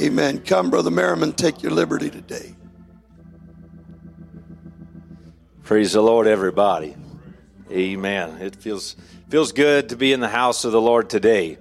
[0.00, 0.38] Amen.
[0.42, 2.54] Come, Brother Merriman, take your liberty today.
[5.64, 6.94] Praise the Lord, everybody.
[7.68, 8.40] Amen.
[8.40, 8.94] It feels
[9.28, 11.58] feels good to be in the house of the Lord today.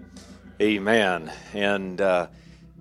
[0.62, 1.32] Amen.
[1.56, 2.28] And uh,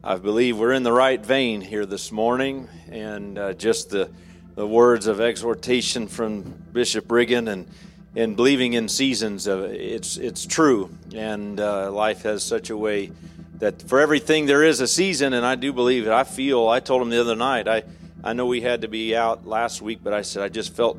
[0.04, 4.10] I believe we're in the right vein here this morning, and uh, just the
[4.56, 6.42] the words of exhortation from
[6.72, 7.66] Bishop Riggin and
[8.14, 9.46] and believing in seasons.
[9.46, 13.10] Of, it's it's true, and uh, life has such a way
[13.58, 16.12] that for everything there is a season, and I do believe it.
[16.12, 16.68] I feel.
[16.68, 17.68] I told him the other night.
[17.68, 17.84] I
[18.22, 20.98] I know we had to be out last week, but I said I just felt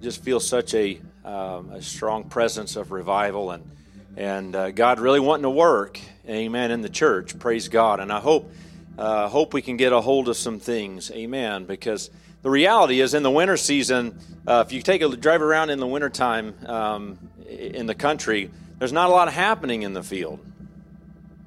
[0.00, 3.70] just feel such a um, a strong presence of revival and
[4.16, 7.38] and uh, God really wanting to work, Amen, in the church.
[7.38, 8.50] Praise God, and I hope
[8.96, 12.10] uh, hope we can get a hold of some things, Amen, because
[12.42, 15.78] the reality is in the winter season, uh, if you take a drive around in
[15.78, 17.18] the wintertime um,
[17.48, 20.40] in the country, there's not a lot happening in the field.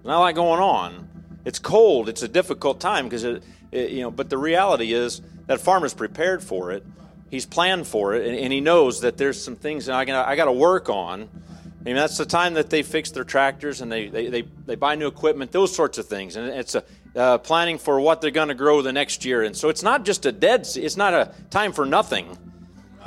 [0.03, 1.09] Not a lot going on.
[1.45, 2.09] It's cold.
[2.09, 4.11] It's a difficult time because it, it, you know.
[4.11, 6.85] But the reality is that farmer's prepared for it
[7.31, 10.13] he's planned for it, and, and, he knows that there's some things that I, can,
[10.13, 11.21] I got to work on.
[11.23, 14.75] I mean, that's the time that they fix their tractors and they, they, they, they
[14.75, 16.35] buy new equipment, those sorts of things.
[16.35, 16.83] And it's a
[17.15, 19.41] uh, planning for what they're going to grow the next year.
[19.41, 22.37] And so it's not just a dead, it's not a time for nothing.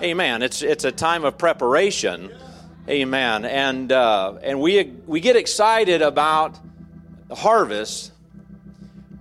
[0.03, 0.43] Amen.
[0.43, 2.33] It's, it's a time of preparation.
[2.89, 3.45] Amen.
[3.45, 6.59] And, uh, and we, we get excited about
[7.31, 8.13] harvest,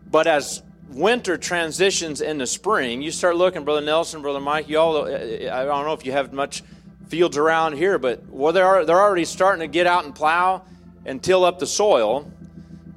[0.10, 5.66] but as winter transitions into spring, you start looking, Brother Nelson, Brother Mike, y'all, I
[5.66, 6.64] don't know if you have much
[7.08, 10.64] fields around here, but well, they're, they're already starting to get out and plow
[11.06, 12.32] and till up the soil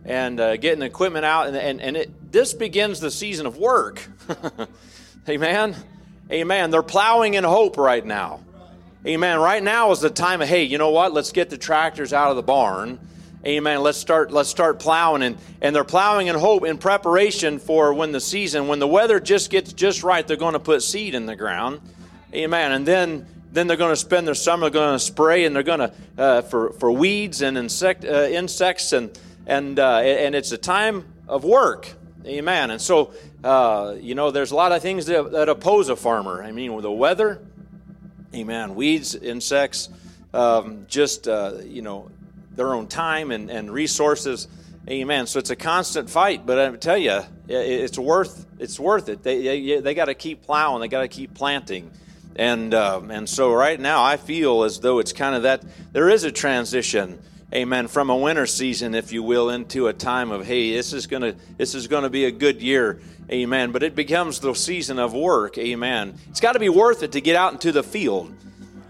[0.04, 1.48] and uh, getting the equipment out.
[1.48, 4.06] And, and, and it, this begins the season of work.
[5.28, 5.76] Amen.
[6.30, 6.70] Amen.
[6.70, 8.40] They're plowing in hope right now.
[9.06, 9.38] Amen.
[9.38, 11.12] Right now is the time of, hey, you know what?
[11.12, 12.98] Let's get the tractors out of the barn
[13.46, 13.80] Amen.
[13.80, 14.32] Let's start.
[14.32, 18.66] Let's start plowing, and and they're plowing in hope, in preparation for when the season,
[18.66, 21.80] when the weather just gets just right, they're going to put seed in the ground.
[22.34, 22.72] Amen.
[22.72, 25.78] And then then they're going to spend their summer going to spray, and they're going
[25.78, 30.58] to uh, for for weeds and insect uh, insects, and and uh, and it's a
[30.58, 31.94] time of work.
[32.26, 32.72] Amen.
[32.72, 33.12] And so
[33.44, 36.42] uh, you know, there's a lot of things that, that oppose a farmer.
[36.42, 37.40] I mean, with the weather.
[38.34, 38.74] Amen.
[38.74, 39.88] Weeds, insects,
[40.34, 42.10] um, just uh, you know
[42.56, 44.48] their own time and, and resources.
[44.88, 45.26] Amen.
[45.26, 49.22] So it's a constant fight, but I tell you, it's worth it's worth it.
[49.22, 50.80] They they, they got to keep plowing.
[50.80, 51.90] They got to keep planting,
[52.36, 56.08] and um, and so right now I feel as though it's kind of that there
[56.08, 57.18] is a transition.
[57.54, 57.86] Amen.
[57.86, 61.34] From a winter season, if you will, into a time of hey, this is gonna
[61.56, 63.00] this is gonna be a good year.
[63.30, 63.72] Amen.
[63.72, 65.58] But it becomes the season of work.
[65.58, 66.14] Amen.
[66.28, 68.32] It's got to be worth it to get out into the field.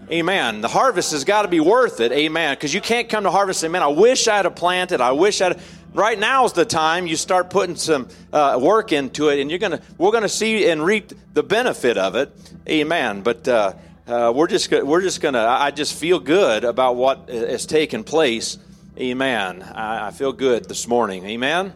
[0.09, 0.61] Amen.
[0.61, 2.13] The harvest has got to be worth it.
[2.13, 2.55] Amen.
[2.55, 5.01] Because you can't come to harvest and say, man, I wish I had planted.
[5.01, 5.59] I wish I'd.
[5.93, 9.59] Right now is the time you start putting some uh, work into it, and you're
[9.59, 9.81] gonna.
[9.97, 12.31] We're gonna see and reap the benefit of it.
[12.69, 13.21] Amen.
[13.21, 13.73] But uh,
[14.07, 15.43] uh, we're just we're just gonna.
[15.43, 18.57] I just feel good about what has taken place.
[18.97, 19.61] Amen.
[19.61, 21.25] I, I feel good this morning.
[21.25, 21.73] Amen.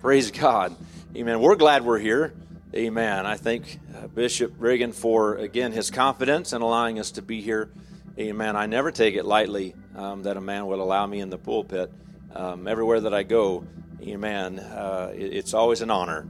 [0.00, 0.74] Praise God.
[1.14, 1.40] Amen.
[1.40, 2.32] We're glad we're here.
[2.74, 3.26] Amen.
[3.26, 7.70] I thank uh, Bishop Riggin for, again, his confidence in allowing us to be here.
[8.18, 8.56] Amen.
[8.56, 11.92] I never take it lightly um, that a man would allow me in the pulpit.
[12.34, 13.64] Um, everywhere that I go,
[14.02, 16.28] amen, uh, it, it's always an honor.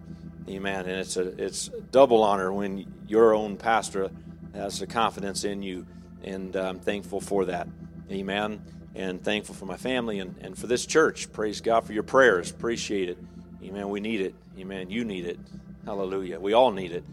[0.49, 0.87] Amen.
[0.87, 4.11] And it's a it's double honor when your own pastor
[4.55, 5.87] has the confidence in you.
[6.25, 7.69] And I'm thankful for that.
[8.11, 8.63] Amen.
[8.95, 11.33] And thankful for my family and, and for this church.
[11.33, 12.51] Praise God for your prayers.
[12.51, 13.19] Appreciate it.
[13.63, 13.89] Amen.
[13.89, 14.35] We need it.
[14.59, 14.91] Amen.
[14.91, 15.39] You need it.
[15.85, 16.41] Hallelujah.
[16.41, 17.05] We all need it.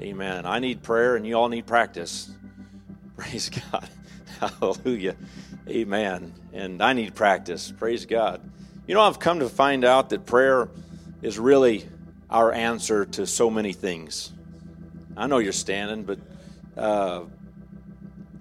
[0.00, 0.46] Amen.
[0.46, 2.30] I need prayer and you all need practice.
[3.16, 3.88] Praise God.
[4.40, 5.16] Hallelujah.
[5.68, 6.32] Amen.
[6.52, 7.72] And I need practice.
[7.76, 8.40] Praise God.
[8.86, 10.68] You know, I've come to find out that prayer
[11.20, 11.86] is really
[12.28, 14.32] our answer to so many things.
[15.16, 16.18] I know you're standing, but
[16.76, 17.24] uh,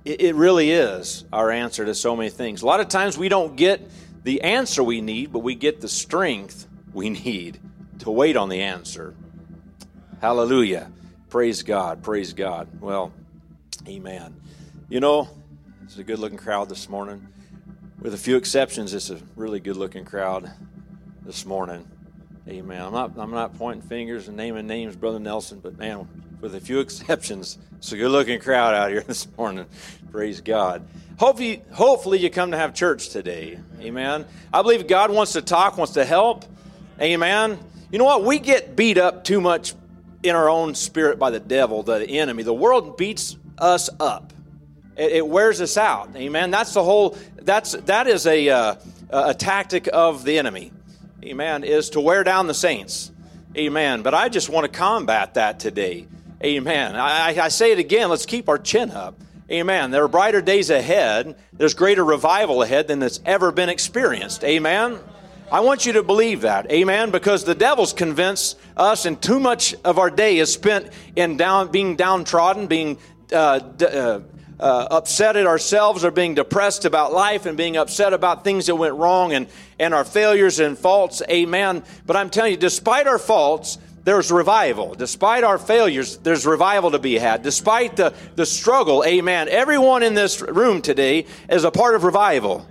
[0.05, 2.61] it, it really is our answer to so many things.
[2.61, 3.91] A lot of times we don't get
[4.23, 7.59] the answer we need, but we get the strength we need
[7.99, 9.13] to wait on the answer.
[10.21, 10.91] Hallelujah.
[11.31, 12.03] Praise God.
[12.03, 12.67] Praise God.
[12.81, 13.13] Well,
[13.87, 14.35] amen.
[14.89, 15.29] You know,
[15.81, 17.25] it's a good looking crowd this morning.
[18.01, 20.51] With a few exceptions, it's a really good looking crowd
[21.25, 21.87] this morning.
[22.49, 22.81] Amen.
[22.81, 26.05] I'm not I'm not pointing fingers and naming names, Brother Nelson, but man,
[26.41, 29.67] with a few exceptions, it's a good looking crowd out here this morning.
[30.11, 30.85] Praise God.
[31.17, 33.57] Hopefully, hopefully you come to have church today.
[33.79, 34.25] Amen.
[34.53, 36.43] I believe God wants to talk, wants to help.
[36.99, 37.57] Amen.
[37.89, 38.25] You know what?
[38.25, 39.75] We get beat up too much
[40.23, 42.43] in our own spirit by the devil, the enemy.
[42.43, 44.33] The world beats us up.
[44.95, 46.15] It, it wears us out.
[46.15, 46.51] Amen.
[46.51, 47.17] That's the whole.
[47.41, 48.75] That's that is a uh,
[49.09, 50.71] a tactic of the enemy.
[51.23, 51.63] Amen.
[51.63, 53.11] Is to wear down the saints.
[53.55, 54.01] Amen.
[54.01, 56.07] But I just want to combat that today.
[56.43, 56.95] Amen.
[56.95, 58.09] I, I say it again.
[58.09, 59.15] Let's keep our chin up.
[59.51, 59.91] Amen.
[59.91, 61.35] There are brighter days ahead.
[61.53, 64.43] There's greater revival ahead than that's ever been experienced.
[64.43, 64.97] Amen.
[65.51, 66.71] I want you to believe that.
[66.71, 67.11] Amen.
[67.11, 71.71] Because the devil's convinced us, and too much of our day is spent in down,
[71.71, 72.97] being downtrodden, being
[73.33, 74.21] uh, d- uh,
[74.61, 78.75] uh, upset at ourselves or being depressed about life and being upset about things that
[78.75, 81.21] went wrong and, and our failures and faults.
[81.29, 81.83] Amen.
[82.05, 84.95] But I'm telling you, despite our faults, there's revival.
[84.95, 87.43] Despite our failures, there's revival to be had.
[87.43, 89.49] Despite the, the struggle, amen.
[89.49, 92.65] Everyone in this room today is a part of revival.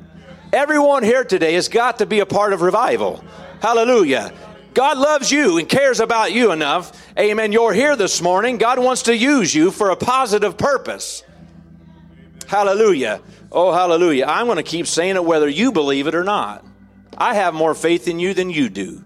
[0.52, 3.22] Everyone here today has got to be a part of revival.
[3.62, 4.32] Hallelujah.
[4.74, 7.06] God loves you and cares about you enough.
[7.16, 7.52] Amen.
[7.52, 8.58] You're here this morning.
[8.58, 11.22] God wants to use you for a positive purpose.
[12.48, 13.22] Hallelujah.
[13.52, 14.24] Oh, hallelujah.
[14.26, 16.64] I'm going to keep saying it whether you believe it or not.
[17.16, 19.04] I have more faith in you than you do.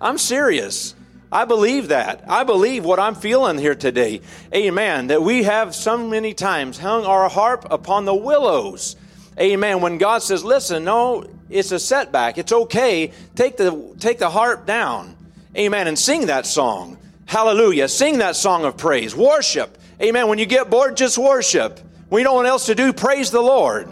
[0.00, 0.94] I'm serious.
[1.32, 2.22] I believe that.
[2.28, 4.20] I believe what I'm feeling here today.
[4.54, 5.08] Amen.
[5.08, 8.94] That we have so many times hung our harp upon the willows
[9.38, 9.80] Amen.
[9.80, 12.38] When God says, listen, no, it's a setback.
[12.38, 13.12] It's okay.
[13.34, 15.16] Take the, take the harp down.
[15.56, 15.88] Amen.
[15.88, 16.98] And sing that song.
[17.26, 17.88] Hallelujah.
[17.88, 19.14] Sing that song of praise.
[19.14, 19.76] Worship.
[20.00, 20.28] Amen.
[20.28, 21.80] When you get bored, just worship.
[22.10, 23.88] We don't want else to do, praise the Lord.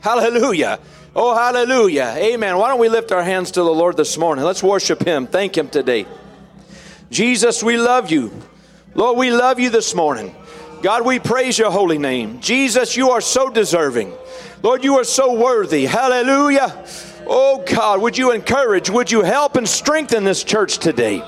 [0.00, 0.78] Hallelujah.
[1.16, 2.14] Oh, hallelujah.
[2.16, 2.56] Amen.
[2.56, 4.44] Why don't we lift our hands to the Lord this morning?
[4.44, 5.26] Let's worship Him.
[5.26, 6.06] Thank Him today.
[7.10, 8.32] Jesus, we love you.
[8.94, 10.34] Lord, we love you this morning.
[10.82, 12.40] God, we praise your holy name.
[12.40, 14.12] Jesus, you are so deserving.
[14.64, 15.84] Lord, you are so worthy.
[15.84, 16.86] Hallelujah.
[17.26, 21.22] Oh God, would you encourage, would you help and strengthen this church today?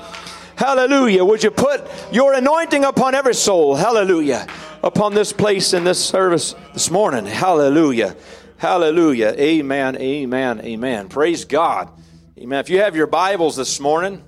[0.55, 1.23] Hallelujah.
[1.23, 3.75] Would you put your anointing upon every soul?
[3.75, 4.47] Hallelujah.
[4.83, 7.27] Upon this place in this service this morning.
[7.27, 8.15] Hallelujah.
[8.57, 9.35] Hallelujah.
[9.37, 9.97] Amen.
[9.97, 10.59] Amen.
[10.61, 11.07] Amen.
[11.07, 11.91] Praise God.
[12.39, 12.59] Amen.
[12.59, 14.23] If you have your Bibles this morning,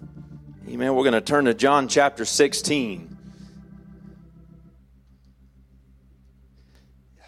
[0.68, 3.18] amen, we're going to turn to John chapter 16.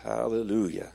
[0.03, 0.93] Hallelujah.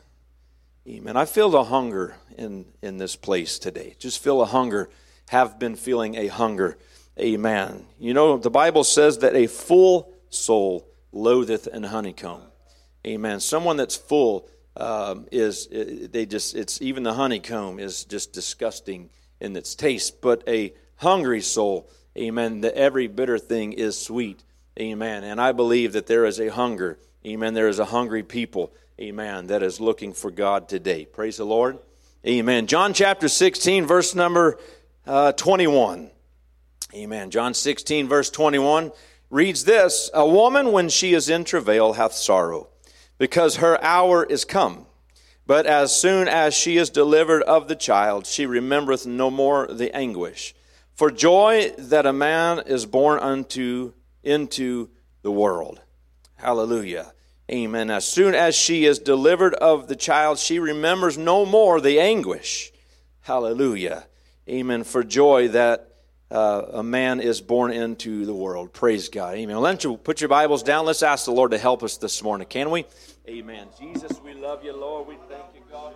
[0.88, 1.16] Amen.
[1.16, 3.96] I feel the hunger in, in this place today.
[3.98, 4.88] Just feel a hunger,
[5.28, 6.78] have been feeling a hunger.
[7.18, 7.86] Amen.
[7.98, 12.42] You know, the Bible says that a full soul loatheth an honeycomb.
[13.04, 13.40] Amen.
[13.40, 19.10] Someone that's full um, is, they just, it's even the honeycomb is just disgusting
[19.40, 20.20] in its taste.
[20.20, 24.44] But a hungry soul, amen, that every bitter thing is sweet.
[24.78, 25.24] Amen.
[25.24, 26.98] And I believe that there is a hunger.
[27.26, 27.54] Amen.
[27.54, 31.04] There is a hungry people amen, that is looking for God today.
[31.04, 31.78] Praise the Lord.
[32.26, 32.66] Amen.
[32.66, 34.58] John chapter 16, verse number
[35.06, 36.10] uh, 21.
[36.94, 37.30] Amen.
[37.30, 38.90] John 16, verse 21
[39.30, 42.68] reads this A woman, when she is in travail, hath sorrow,
[43.18, 44.86] because her hour is come.
[45.46, 49.94] But as soon as she is delivered of the child, she remembereth no more the
[49.94, 50.54] anguish.
[50.94, 53.92] For joy that a man is born unto
[54.24, 54.88] into
[55.22, 55.80] the world.
[56.36, 57.12] Hallelujah.
[57.50, 57.90] Amen.
[57.90, 62.72] As soon as she is delivered of the child, she remembers no more the anguish.
[63.20, 64.06] Hallelujah.
[64.48, 64.82] Amen.
[64.82, 65.88] For joy that
[66.30, 68.72] uh, a man is born into the world.
[68.72, 69.36] Praise God.
[69.36, 69.58] Amen.
[69.58, 70.86] Let you put your Bibles down.
[70.86, 72.48] Let's ask the Lord to help us this morning.
[72.48, 72.84] Can we?
[73.28, 73.68] Amen.
[73.78, 75.06] Jesus, we love you, Lord.
[75.06, 75.94] We thank you, God.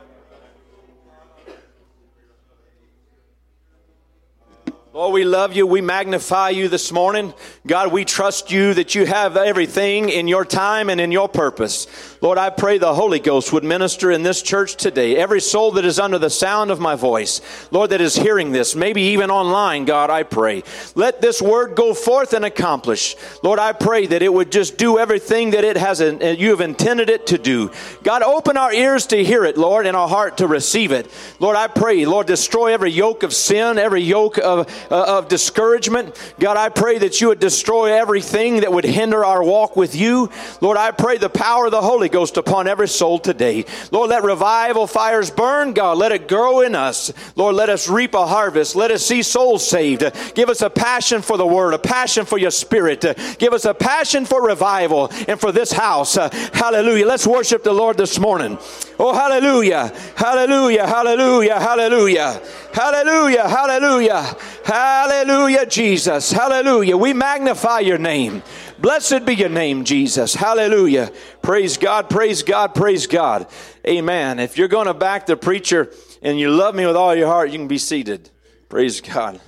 [4.93, 5.69] Lord, we love you.
[5.69, 7.33] We magnify you this morning.
[7.65, 11.87] God, we trust you that you have everything in your time and in your purpose.
[12.21, 15.17] Lord, I pray the Holy Ghost would minister in this church today.
[15.17, 18.75] Every soul that is under the sound of my voice, Lord, that is hearing this,
[18.75, 20.65] maybe even online, God, I pray.
[20.97, 23.15] Let this word go forth and accomplish.
[23.45, 26.61] Lord, I pray that it would just do everything that it has, and you have
[26.61, 27.71] intended it to do.
[28.03, 31.09] God, open our ears to hear it, Lord, and our heart to receive it.
[31.39, 36.15] Lord, I pray, Lord, destroy every yoke of sin, every yoke of uh, of discouragement.
[36.39, 40.31] God, I pray that you would destroy everything that would hinder our walk with you.
[40.61, 43.65] Lord, I pray the power of the Holy Ghost upon every soul today.
[43.91, 45.73] Lord, let revival fires burn.
[45.73, 47.13] God, let it grow in us.
[47.37, 48.77] Lord, let us reap a harvest.
[48.77, 50.05] Let us see souls saved.
[50.35, 53.05] Give us a passion for the word, a passion for your spirit.
[53.39, 56.15] Give us a passion for revival and for this house.
[56.15, 57.07] Hallelujah.
[57.07, 58.59] Let's worship the Lord this morning.
[58.99, 59.93] Oh, hallelujah.
[60.15, 60.87] Hallelujah.
[60.87, 61.59] Hallelujah.
[61.59, 62.43] Hallelujah.
[62.73, 63.49] Hallelujah.
[63.49, 64.37] Hallelujah.
[64.71, 66.31] Hallelujah, Jesus.
[66.31, 66.97] Hallelujah.
[66.97, 68.45] We magnify your name.
[68.79, 70.33] Blessed be your name, Jesus.
[70.33, 71.11] Hallelujah.
[71.43, 72.09] Praise God.
[72.09, 72.73] Praise God.
[72.73, 73.49] Praise God.
[73.85, 74.39] Amen.
[74.39, 77.51] If you're going to back the preacher and you love me with all your heart,
[77.51, 78.31] you can be seated.
[78.69, 79.41] Praise God.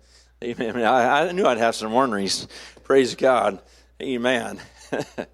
[0.44, 0.76] Amen.
[0.82, 2.46] I, I, knew I'd have some orneries.
[2.82, 3.58] Praise God.
[4.02, 4.61] Amen.
[4.90, 5.26] the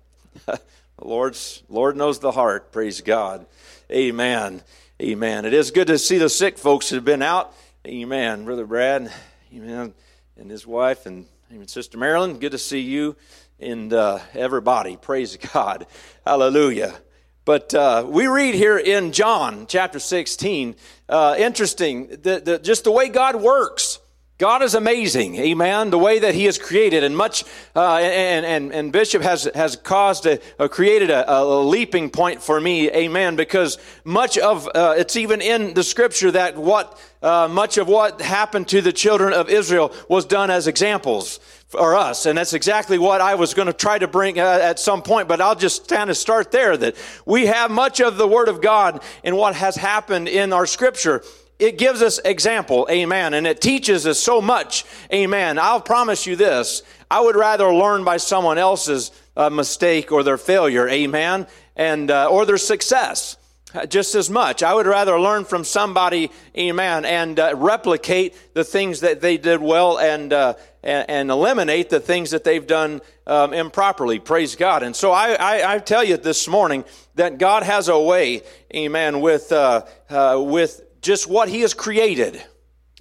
[1.00, 2.70] Lord's Lord knows the heart.
[2.70, 3.46] Praise God.
[3.90, 4.62] Amen.
[5.02, 5.44] Amen.
[5.44, 7.52] It is good to see the sick folks that have been out.
[7.86, 8.44] Amen.
[8.44, 9.10] Brother Brad,
[9.54, 9.94] Amen.
[10.36, 11.66] And his wife and Amen.
[11.66, 13.16] Sister Marilyn, good to see you
[13.58, 14.98] and uh, everybody.
[14.98, 15.86] Praise God.
[16.26, 17.00] Hallelujah.
[17.46, 20.76] But uh, we read here in John chapter 16,
[21.08, 23.98] uh, interesting, the, the, just the way God works.
[24.40, 25.90] God is amazing, amen.
[25.90, 27.44] The way that He has created, and much,
[27.76, 32.42] uh, and, and and Bishop has has caused a, a created a, a, leaping point
[32.42, 33.36] for me, amen.
[33.36, 38.22] Because much of uh, it's even in the Scripture that what uh, much of what
[38.22, 42.24] happened to the children of Israel was done as examples for us.
[42.24, 45.28] And that's exactly what I was going to try to bring uh, at some point,
[45.28, 48.62] but I'll just kind of start there that we have much of the Word of
[48.62, 51.22] God in what has happened in our Scripture.
[51.60, 55.58] It gives us example, amen, and it teaches us so much, amen.
[55.58, 60.38] I'll promise you this I would rather learn by someone else's uh, mistake or their
[60.38, 63.36] failure, amen, and uh, or their success
[63.88, 64.62] just as much.
[64.62, 69.60] I would rather learn from somebody, amen, and uh, replicate the things that they did
[69.60, 74.18] well and, uh, and, and, eliminate the things that they've done um, improperly.
[74.18, 74.82] Praise God.
[74.82, 78.42] And so I, I, I, tell you this morning that God has a way,
[78.74, 82.42] amen, with, uh, uh with just what He has created.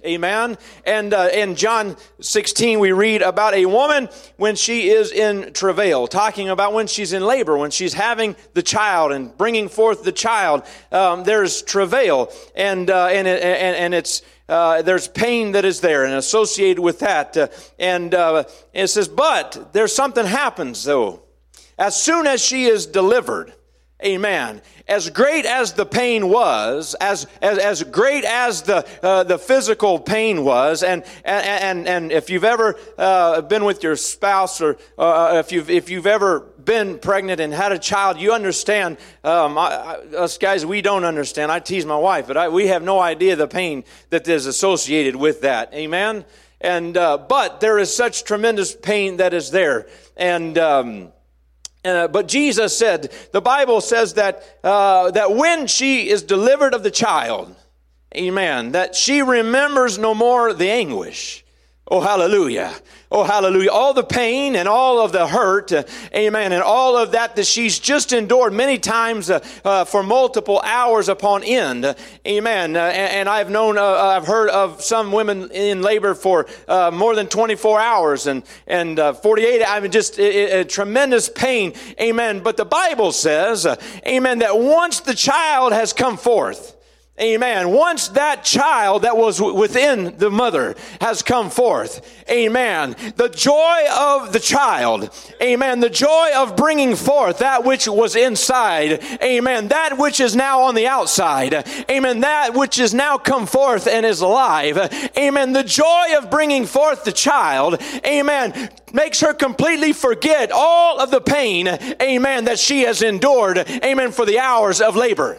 [0.04, 0.56] Amen.
[0.86, 6.06] And uh, in John 16, we read about a woman when she is in travail,
[6.06, 10.12] talking about when she's in labor, when she's having the child and bringing forth the
[10.12, 10.64] child.
[10.90, 16.04] Um, there's travail, and uh, and, and and it's uh, there's pain that is there
[16.04, 17.36] and associated with that.
[17.36, 21.22] Uh, and uh, it says, but there's something happens though.
[21.78, 23.54] As soon as she is delivered,
[24.04, 24.62] Amen.
[24.88, 29.98] As great as the pain was, as, as, as great as the, uh, the physical
[29.98, 35.42] pain was, and, and, and if you've ever uh, been with your spouse or uh,
[35.44, 38.96] if, you've, if you've ever been pregnant and had a child, you understand.
[39.22, 41.52] Um, I, I, us guys, we don't understand.
[41.52, 45.14] I tease my wife, but I, we have no idea the pain that is associated
[45.14, 45.72] with that.
[45.74, 46.24] Amen?
[46.60, 49.86] And, uh, but there is such tremendous pain that is there.
[50.16, 51.12] And, um,
[51.84, 56.82] uh, but Jesus said, the Bible says that, uh, that when she is delivered of
[56.82, 57.54] the child,
[58.14, 61.44] amen, that she remembers no more the anguish.
[61.92, 62.72] Oh, hallelujah.
[63.10, 63.72] Oh, hallelujah.
[63.72, 65.82] All the pain and all of the hurt, uh,
[66.14, 70.60] amen, and all of that that she's just endured many times uh, uh, for multiple
[70.64, 72.76] hours upon end, amen.
[72.76, 76.92] Uh, and, and, I've known, uh, I've heard of some women in labor for uh,
[76.92, 82.38] more than 24 hours and, and 48, I mean, just a, a tremendous pain, amen.
[82.44, 83.66] But the Bible says,
[84.06, 86.76] amen, that once the child has come forth,
[87.20, 87.70] Amen.
[87.70, 92.00] Once that child that was within the mother has come forth,
[92.30, 92.96] amen.
[93.16, 95.10] The joy of the child,
[95.42, 95.80] amen.
[95.80, 99.68] The joy of bringing forth that which was inside, amen.
[99.68, 102.20] That which is now on the outside, amen.
[102.20, 104.78] That which is now come forth and is alive,
[105.18, 105.52] amen.
[105.52, 111.20] The joy of bringing forth the child, amen, makes her completely forget all of the
[111.20, 115.38] pain, amen, that she has endured, amen, for the hours of labor.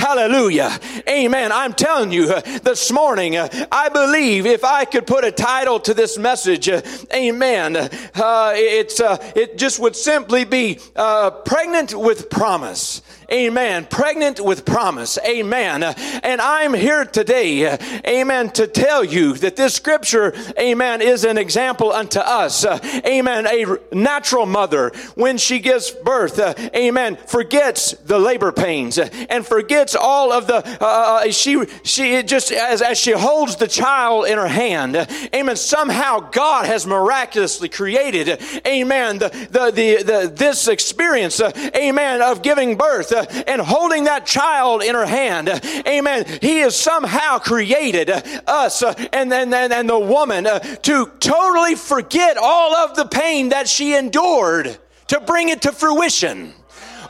[0.00, 0.80] Hallelujah.
[1.06, 1.52] Amen.
[1.52, 5.78] I'm telling you uh, this morning, uh, I believe if I could put a title
[5.80, 6.80] to this message, uh,
[7.12, 13.02] amen, uh, it's, uh, it just would simply be uh, pregnant with promise.
[13.32, 13.86] Amen.
[13.88, 15.16] Pregnant with promise.
[15.24, 15.84] Amen.
[15.84, 21.92] And I'm here today, amen, to tell you that this scripture, amen, is an example
[21.92, 22.66] unto us.
[22.66, 23.46] Amen.
[23.46, 26.40] A natural mother, when she gives birth,
[26.74, 32.50] amen, forgets the labor pains and forgets all of the, uh, uh, she, she just,
[32.50, 34.96] as, as she holds the child in her hand,
[35.32, 42.22] amen, somehow God has miraculously created, amen, the, the, the, the this experience, uh, amen,
[42.22, 43.12] of giving birth
[43.46, 45.48] and holding that child in her hand.
[45.86, 46.24] Amen.
[46.40, 52.74] He has somehow created us and then and, and the woman to totally forget all
[52.74, 56.54] of the pain that she endured to bring it to fruition.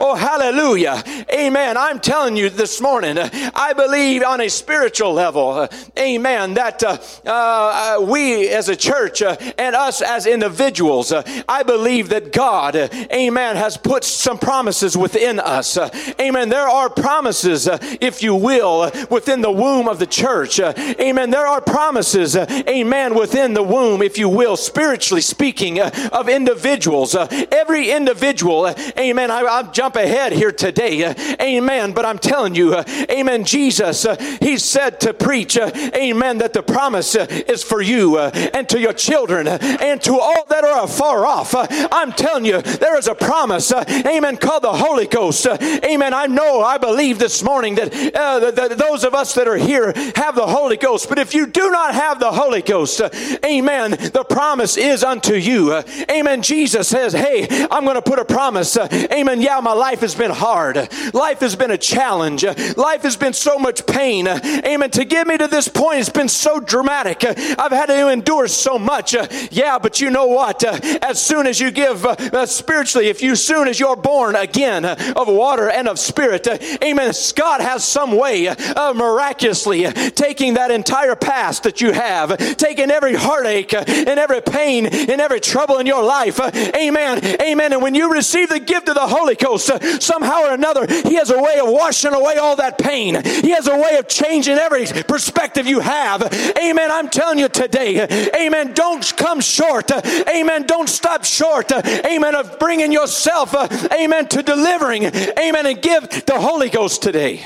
[0.02, 1.04] Oh, hallelujah.
[1.30, 1.76] Amen.
[1.76, 8.06] I'm telling you this morning, I believe on a spiritual level, amen, that uh, uh,
[8.08, 13.56] we as a church uh, and us as individuals, uh, I believe that God, amen,
[13.56, 15.76] has put some promises within us.
[16.18, 16.48] amen.
[16.48, 20.60] There are promises, uh, if you will, within the womb of the church.
[20.60, 21.28] Uh, amen.
[21.28, 27.14] There are promises, amen, within the womb, if you will, spiritually speaking, of individuals.
[27.14, 28.66] every individual,
[28.98, 29.30] amen.
[29.30, 31.02] I, I'm jumping jump ahead here today.
[31.02, 31.92] Uh, amen.
[31.92, 33.44] But I'm telling you, uh, amen.
[33.44, 38.16] Jesus, uh, he said to preach, uh, amen, that the promise uh, is for you
[38.16, 41.54] uh, and to your children and to all that are afar off.
[41.56, 45.46] I'm telling you, there is a promise, amen, called the Holy Ghost.
[45.46, 46.14] amen.
[46.14, 49.92] I know, I believe this morning that the, the, those of us that are here
[50.14, 51.08] have the Holy Ghost.
[51.08, 53.00] But if you do not have the Holy Ghost,
[53.44, 55.82] amen, the promise is unto you.
[56.08, 56.42] amen.
[56.42, 58.76] Jesus says, hey, I'm going to put a promise.
[58.76, 59.40] amen.
[59.40, 60.76] Yeah, my life has been hard.
[61.14, 62.44] Life has been a challenge.
[62.76, 64.28] Life has been so much pain.
[64.28, 64.90] Amen.
[64.90, 67.24] To get me to this point, it's been so dramatic.
[67.24, 69.14] I've had to endure so much.
[69.50, 70.62] Yeah, but you know what?
[71.02, 75.28] As soon as you give uh, spiritually, if you soon as you're born again of
[75.28, 76.46] water and of spirit,
[76.84, 77.12] amen.
[77.34, 83.14] God has some way of miraculously taking that entire past that you have, taking every
[83.14, 86.38] heartache and every pain and every trouble in your life.
[86.38, 87.24] Amen.
[87.40, 87.72] Amen.
[87.72, 89.69] And when you receive the gift of the Holy Ghost,
[90.00, 93.22] somehow or another, He has a way of washing away all that pain.
[93.24, 96.22] He has a way of changing every perspective you have.
[96.58, 96.90] Amen.
[96.90, 98.74] I'm telling you today, amen.
[98.74, 99.90] Don't come short.
[100.28, 100.66] Amen.
[100.66, 101.72] Don't stop short.
[101.72, 102.34] Amen.
[102.34, 103.54] Of bringing yourself,
[103.92, 105.04] amen, to delivering.
[105.04, 105.66] Amen.
[105.66, 107.44] And give the Holy Ghost today.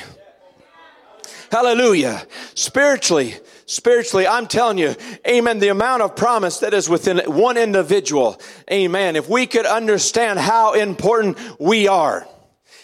[1.50, 2.26] Hallelujah.
[2.54, 4.94] Spiritually, spiritually, I'm telling you,
[5.26, 8.40] amen, the amount of promise that is within one individual,
[8.71, 9.16] amen.
[9.16, 12.26] If we could understand how important we are,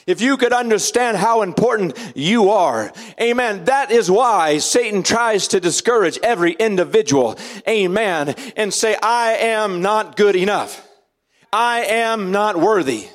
[0.06, 5.60] if you could understand how important you are, amen, that is why Satan tries to
[5.60, 10.86] discourage every individual, amen, and say, I am not good enough.
[11.52, 13.08] I am not worthy.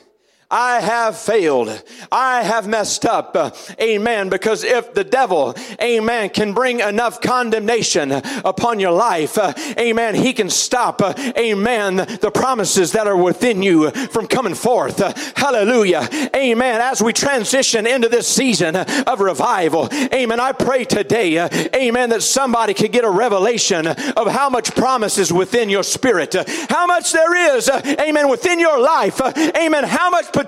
[0.56, 1.84] I have failed.
[2.14, 3.36] I have messed up.
[3.78, 4.30] Amen.
[4.30, 9.38] Because if the devil, amen, can bring enough condemnation upon your life,
[9.78, 11.02] amen, he can stop,
[11.38, 15.00] amen, the promises that are within you from coming forth.
[15.36, 16.08] Hallelujah.
[16.34, 16.80] Amen.
[16.80, 22.74] As we transition into this season of revival, amen, I pray today, amen, that somebody
[22.74, 26.34] could get a revelation of how much promise is within your spirit,
[26.70, 30.45] how much there is, amen, within your life, amen, how much potential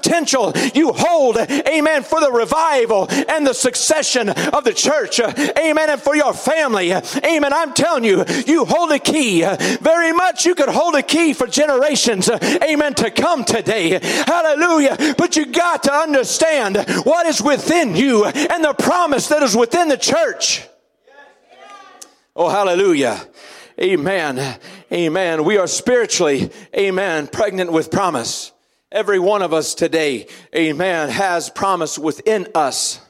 [0.74, 6.16] you hold, amen, for the revival and the succession of the church, amen, and for
[6.16, 7.54] your family, amen.
[7.54, 9.42] I'm telling you, you hold a key.
[9.82, 14.00] Very much you could hold a key for generations, amen, to come today.
[14.02, 15.16] Hallelujah.
[15.18, 19.88] But you got to understand what is within you and the promise that is within
[19.88, 20.68] the church.
[22.36, 23.20] Oh, hallelujah.
[23.80, 24.60] Amen.
[24.92, 25.44] Amen.
[25.44, 28.52] We are spiritually, amen, pregnant with promise.
[28.92, 33.02] Every one of us today, amen, has promise within us.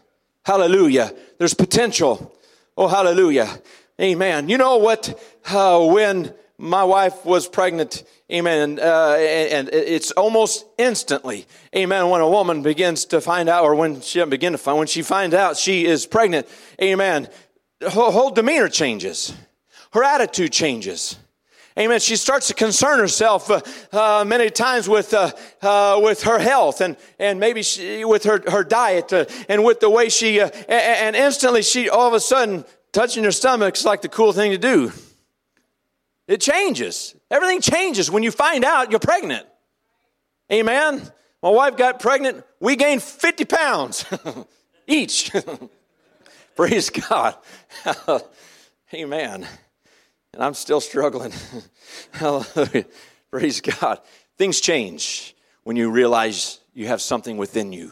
[0.43, 1.13] Hallelujah.
[1.37, 2.35] There's potential.
[2.75, 3.61] Oh, hallelujah.
[4.01, 4.49] Amen.
[4.49, 5.21] You know what?
[5.45, 12.21] Uh, when my wife was pregnant, amen, uh, and, and, it's almost instantly, amen, when
[12.21, 15.35] a woman begins to find out, or when she begin to find, when she finds
[15.35, 16.47] out she is pregnant,
[16.81, 17.29] amen,
[17.81, 19.35] her whole demeanor changes.
[19.91, 21.17] Her attitude changes.
[21.77, 21.99] Amen.
[21.99, 23.61] She starts to concern herself uh,
[23.91, 28.41] uh, many times with uh, uh with her health and and maybe she, with her
[28.49, 32.19] her diet uh, and with the way she uh, and, instantly she all of a
[32.19, 34.91] sudden touching her stomach is like the cool thing to do.
[36.27, 37.15] It changes.
[37.29, 39.45] Everything changes when you find out you're pregnant.
[40.51, 41.01] Amen.
[41.43, 42.43] My wife got pregnant.
[42.59, 44.03] We gained 50 pounds
[44.87, 45.31] each.
[46.55, 47.35] Praise God.
[48.93, 49.47] Amen
[50.37, 51.33] and I'm still struggling.
[52.11, 52.85] Hallelujah.
[53.31, 53.99] Praise God.
[54.37, 57.91] Things change when you realize you have something within you.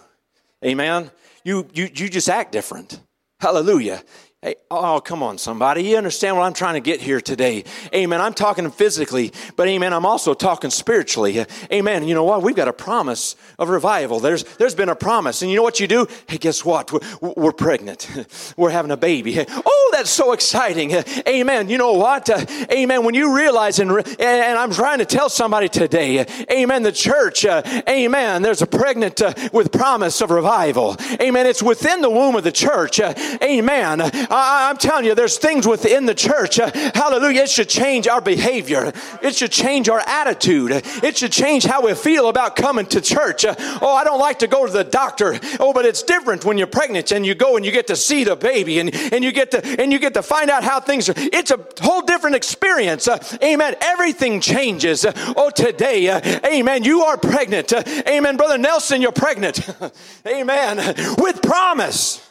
[0.63, 1.09] Amen.
[1.43, 3.01] You, you, you just act different.
[3.39, 4.03] Hallelujah.
[4.45, 5.81] Hey, oh, come on, somebody.
[5.81, 7.63] You understand what I'm trying to get here today.
[7.95, 8.21] Amen.
[8.21, 11.43] I'm talking physically, but amen, I'm also talking spiritually.
[11.73, 12.07] Amen.
[12.07, 12.43] You know what?
[12.43, 14.19] We've got a promise of revival.
[14.19, 15.41] There's, there's been a promise.
[15.41, 16.07] And you know what you do?
[16.27, 16.93] Hey, guess what?
[16.93, 18.07] We're, we're pregnant.
[18.55, 19.43] We're having a baby.
[19.49, 20.91] Oh, that's so exciting.
[21.27, 21.67] Amen.
[21.67, 22.29] You know what?
[22.71, 23.03] Amen.
[23.03, 28.43] When you realize, and, and I'm trying to tell somebody today, amen, the church, amen,
[28.43, 30.97] there's a pregnant with promise of revival.
[31.19, 31.47] Amen.
[31.47, 32.99] It's within the womb of the church.
[32.99, 34.01] Amen.
[34.35, 36.59] I, am telling you, there's things within the church.
[36.59, 37.43] Uh, hallelujah.
[37.43, 38.91] It should change our behavior.
[39.21, 40.71] It should change our attitude.
[40.71, 43.45] It should change how we feel about coming to church.
[43.45, 45.39] Uh, oh, I don't like to go to the doctor.
[45.59, 48.23] Oh, but it's different when you're pregnant and you go and you get to see
[48.23, 51.09] the baby and, and you get to and you get to find out how things
[51.09, 51.13] are.
[51.17, 53.07] It's a whole different experience.
[53.07, 53.75] Uh, amen.
[53.81, 55.05] Everything changes.
[55.05, 56.83] Uh, oh, today, uh, amen.
[56.83, 57.71] You are pregnant.
[57.71, 58.37] Uh, amen.
[58.37, 59.67] Brother Nelson, you're pregnant.
[60.27, 60.77] amen.
[61.17, 62.24] With promise.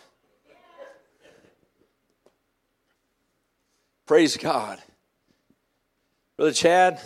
[4.07, 4.79] Praise God.
[6.37, 7.01] Brother Chad,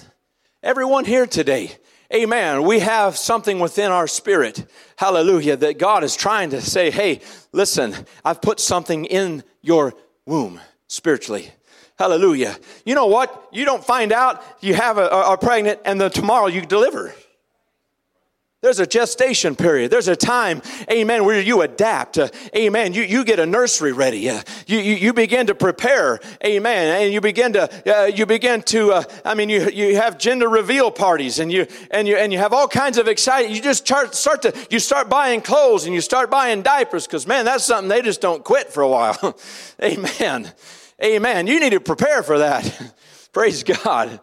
[0.60, 1.70] Everyone here today.
[2.12, 2.64] Amen.
[2.64, 4.66] We have something within our spirit.
[4.96, 5.56] Hallelujah.
[5.56, 7.20] That God is trying to say, hey,
[7.52, 9.94] listen, I've put something in your
[10.26, 11.48] womb spiritually.
[11.96, 12.56] Hallelujah.
[12.84, 13.50] You know what?
[13.52, 17.14] You don't find out you have a, pregnant and then tomorrow you deliver.
[18.60, 19.92] There's a gestation period.
[19.92, 22.18] There's a time, amen, where you adapt.
[22.18, 22.92] Uh, amen.
[22.92, 24.28] You, you get a nursery ready.
[24.28, 26.18] Uh, you, you, you, begin to prepare.
[26.44, 27.02] Amen.
[27.02, 30.48] And you begin to, uh, you begin to, uh, I mean, you, you have gender
[30.48, 33.86] reveal parties and you, and you, and you have all kinds of exciting, you just
[33.86, 37.64] start, start to, you start buying clothes and you start buying diapers because man, that's
[37.64, 39.38] something they just don't quit for a while.
[39.84, 40.52] amen.
[41.00, 41.46] Amen.
[41.46, 42.92] You need to prepare for that.
[43.32, 44.18] Praise God.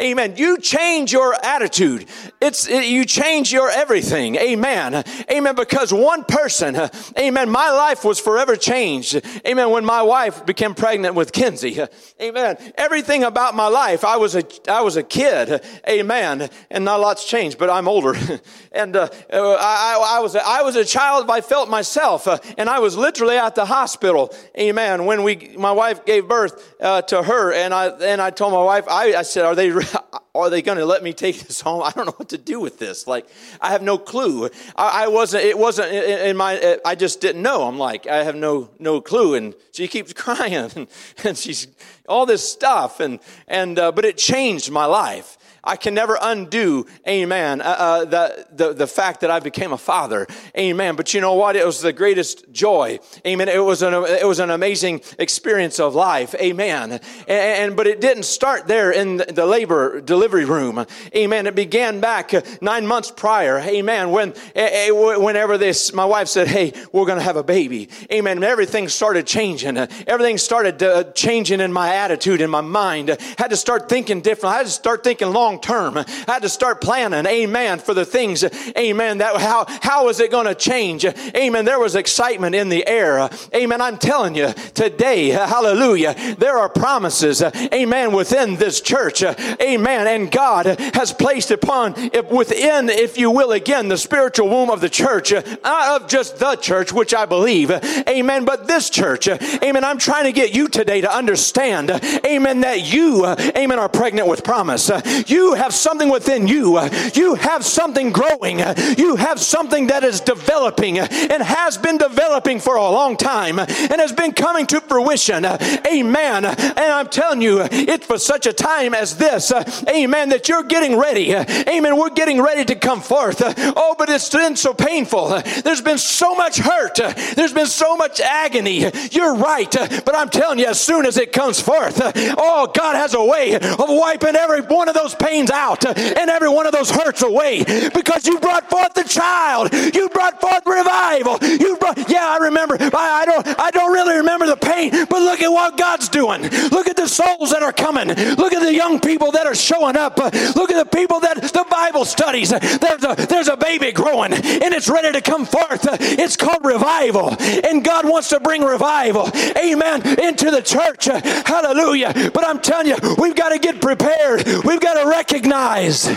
[0.00, 0.36] Amen.
[0.36, 2.06] You change your attitude.
[2.40, 4.36] It's, it, you change your everything.
[4.36, 5.02] Amen.
[5.30, 5.54] Amen.
[5.56, 6.76] Because one person,
[7.18, 9.20] amen, my life was forever changed.
[9.44, 9.70] Amen.
[9.70, 11.80] When my wife became pregnant with Kinsey.
[12.22, 12.56] Amen.
[12.76, 15.64] Everything about my life, I was a, I was a kid.
[15.88, 16.48] Amen.
[16.70, 18.14] And not a lot's changed, but I'm older.
[18.72, 21.28] and, uh, I, I was, a, I was a child.
[21.28, 22.28] I felt myself.
[22.28, 24.32] Uh, and I was literally at the hospital.
[24.56, 25.06] Amen.
[25.06, 27.52] When we, my wife gave birth, uh, to her.
[27.52, 29.70] And I, and I told my wife, I, I said, are they,
[30.34, 31.82] are they going to let me take this home?
[31.82, 33.06] I don't know what to do with this.
[33.06, 33.26] Like,
[33.60, 34.48] I have no clue.
[34.76, 37.62] I, I wasn't, it wasn't in my, I just didn't know.
[37.62, 39.34] I'm like, I have no, no clue.
[39.34, 40.88] And she keeps crying and,
[41.24, 41.68] and she's
[42.08, 43.00] all this stuff.
[43.00, 45.37] And, and, uh, but it changed my life.
[45.68, 49.78] I can never undo, amen, uh, uh, the, the, the fact that I became a
[49.78, 50.26] father,
[50.56, 50.96] amen.
[50.96, 51.56] But you know what?
[51.56, 53.50] It was the greatest joy, amen.
[53.50, 56.92] It was an, it was an amazing experience of life, amen.
[56.92, 61.46] And, and but it didn't start there in the labor delivery room, amen.
[61.46, 64.10] It began back nine months prior, amen.
[64.10, 68.38] When, whenever this, my wife said, hey, we're going to have a baby, amen.
[68.38, 69.76] And everything started changing.
[69.76, 73.10] Everything started uh, changing in my attitude, in my mind.
[73.10, 74.54] I had to start thinking different.
[74.54, 75.98] I had to start thinking long term.
[75.98, 78.44] I had to start planning, amen, for the things,
[78.76, 81.04] amen, that how, how is it going to change?
[81.04, 81.64] Amen.
[81.64, 83.28] There was excitement in the air.
[83.54, 83.80] Amen.
[83.80, 89.22] I'm telling you today, hallelujah, there are promises, amen, within this church.
[89.22, 90.06] Amen.
[90.06, 91.94] And God has placed upon,
[92.30, 96.56] within, if you will, again, the spiritual womb of the church, not of just the
[96.56, 97.70] church, which I believe.
[97.70, 98.44] Amen.
[98.44, 101.90] But this church, amen, I'm trying to get you today to understand,
[102.24, 104.90] amen, that you, amen, are pregnant with promise.
[105.26, 106.78] You you have something within you.
[107.14, 108.58] You have something growing.
[108.98, 113.68] You have something that is developing and has been developing for a long time and
[113.68, 115.46] has been coming to fruition.
[115.46, 116.44] Amen.
[116.44, 119.50] And I'm telling you, it's for such a time as this.
[119.88, 120.28] Amen.
[120.28, 121.34] That you're getting ready.
[121.34, 121.96] Amen.
[121.96, 123.40] We're getting ready to come forth.
[123.40, 125.40] Oh, but it's been so painful.
[125.64, 126.96] There's been so much hurt.
[127.36, 128.84] There's been so much agony.
[129.12, 129.70] You're right.
[129.70, 133.54] But I'm telling you, as soon as it comes forth, oh, God has a way
[133.54, 137.62] of wiping every one of those pains out and every one of those hurts away
[137.94, 139.72] because you brought forth the child.
[139.72, 141.38] You brought forth revival.
[141.42, 142.76] You brought, yeah, I remember.
[142.80, 146.42] I, I don't, I don't really remember the pain, but look at what God's doing.
[146.70, 148.08] Look at the souls that are coming.
[148.08, 150.16] Look at the young people that are showing up.
[150.18, 152.50] Look at the people that the Bible studies.
[152.50, 155.86] There's a, there's a baby growing and it's ready to come forth.
[156.00, 157.36] It's called revival.
[157.40, 159.30] And God wants to bring revival.
[159.56, 160.06] Amen.
[160.18, 161.06] Into the church.
[161.46, 162.30] Hallelujah.
[162.32, 164.46] But I'm telling you, we've got to get prepared.
[164.64, 166.16] We've got to recognize.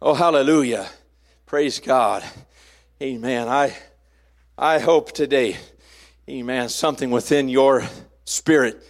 [0.00, 0.88] Oh, hallelujah.
[1.44, 2.24] Praise God.
[3.02, 3.46] Amen.
[3.46, 3.76] I,
[4.56, 5.58] I hope today,
[6.30, 7.86] amen, something within your
[8.24, 8.82] spirit,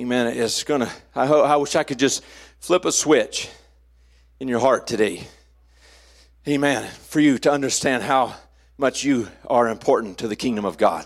[0.00, 2.24] amen, is going to, I, ho- I wish I could just
[2.58, 3.50] flip a switch
[4.40, 5.24] in your heart today.
[6.48, 6.88] Amen.
[6.88, 8.34] For you to understand how
[8.78, 11.04] much you are important to the kingdom of God.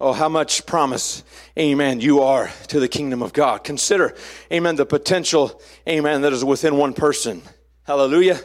[0.00, 1.24] Oh, how much promise,
[1.58, 3.64] amen, you are to the kingdom of God.
[3.64, 4.14] Consider,
[4.52, 7.42] amen, the potential, amen, that is within one person.
[7.82, 8.38] Hallelujah.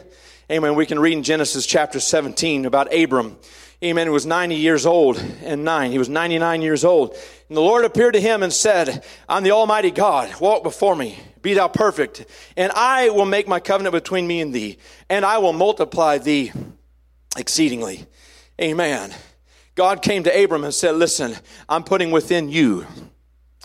[0.50, 0.74] Amen.
[0.74, 3.38] We can read in Genesis chapter 17 about Abram.
[3.82, 4.06] Amen.
[4.06, 5.90] He was 90 years old and nine.
[5.90, 7.16] He was 99 years old.
[7.48, 10.38] And the Lord appeared to him and said, I'm the Almighty God.
[10.40, 11.18] Walk before me.
[11.40, 12.26] Be thou perfect.
[12.56, 14.78] And I will make my covenant between me and thee.
[15.08, 16.52] And I will multiply thee
[17.36, 18.06] exceedingly.
[18.60, 19.14] Amen.
[19.74, 21.36] God came to Abram and said, Listen,
[21.68, 22.86] I'm putting within you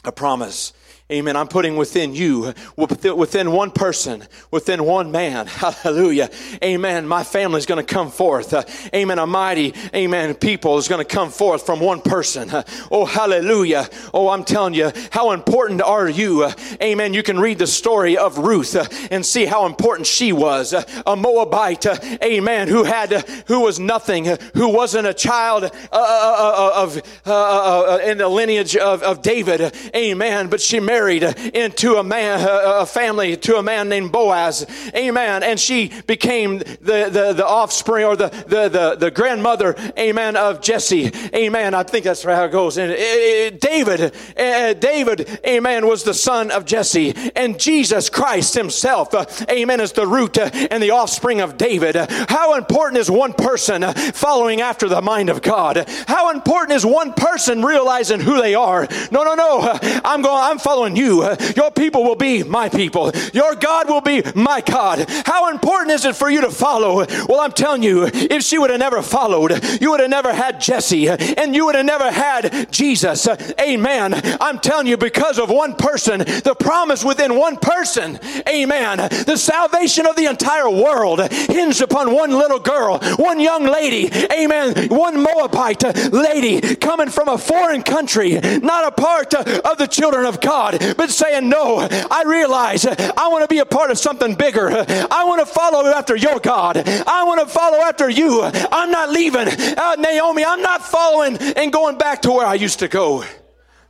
[0.04, 0.74] a promise.
[1.12, 1.36] Amen.
[1.36, 5.48] I'm putting within you, within one person, within one man.
[5.48, 6.30] Hallelujah.
[6.64, 7.08] Amen.
[7.08, 8.54] My family is going to come forth.
[8.54, 8.62] Uh,
[8.94, 9.18] amen.
[9.18, 12.52] A mighty, amen, people is going to come forth from one person.
[12.52, 13.90] Uh, oh, hallelujah.
[14.14, 16.44] Oh, I'm telling you, how important are you?
[16.44, 17.16] Uh, amen.
[17.16, 20.76] You can read the story of Ruth uh, and see how important she was.
[20.76, 23.12] Uh, a Moabite, uh, amen, who had,
[23.48, 29.76] who was nothing, who wasn't a child of, in the lineage of, of David.
[29.96, 30.50] Amen.
[30.50, 34.66] But she married married into a man, a family to a man named Boaz.
[34.94, 35.44] Amen.
[35.44, 40.60] And she became the, the, the offspring or the, the, the, the grandmother, amen, of
[40.60, 41.10] Jesse.
[41.34, 41.74] Amen.
[41.74, 42.78] I think that's how it goes.
[42.78, 47.14] And eh, eh, eh, David, uh, David, amen, was the son of Jesse.
[47.34, 49.14] And Jesus Christ himself,
[49.50, 51.96] amen, is the root and the offspring of David.
[51.96, 55.86] How important is one person following after the mind of God?
[56.08, 58.86] How important is one person realizing who they are?
[59.12, 59.80] No, no, no.
[60.04, 61.24] I'm going, I'm following you.
[61.56, 63.12] Your people will be my people.
[63.34, 65.06] Your God will be my God.
[65.26, 67.06] How important is it for you to follow?
[67.28, 70.60] Well, I'm telling you, if she would have never followed, you would have never had
[70.60, 73.28] Jesse and you would have never had Jesus.
[73.60, 74.14] Amen.
[74.40, 78.98] I'm telling you, because of one person, the promise within one person, amen.
[79.26, 84.90] The salvation of the entire world hinged upon one little girl, one young lady, amen.
[84.90, 90.42] One Moabite lady coming from a foreign country, not a part of the children of
[90.42, 94.70] God, but saying, No, I realize I want to be a part of something bigger.
[94.70, 96.78] I want to follow after your God.
[96.78, 98.42] I want to follow after you.
[98.44, 99.48] I'm not leaving.
[99.48, 103.24] Uh, Naomi, I'm not following and going back to where I used to go.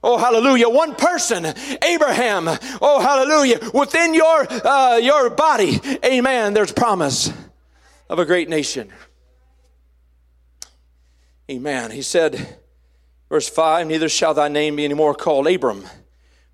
[0.01, 0.69] Oh, hallelujah.
[0.69, 1.45] One person,
[1.83, 2.47] Abraham.
[2.81, 3.59] Oh, hallelujah.
[3.73, 7.33] Within your, uh, your body, amen, there's promise
[8.09, 8.91] of a great nation.
[11.51, 11.91] Amen.
[11.91, 12.57] He said,
[13.27, 15.83] verse 5 Neither shall thy name be any more called Abram,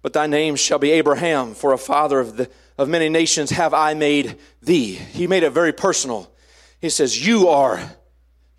[0.06, 3.74] but thy name shall be Abraham, for a father of, the, of many nations have
[3.74, 4.94] I made thee.
[4.94, 6.32] He made it very personal.
[6.80, 7.82] He says, You are,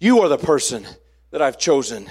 [0.00, 0.84] you are the person
[1.30, 2.10] that I've chosen.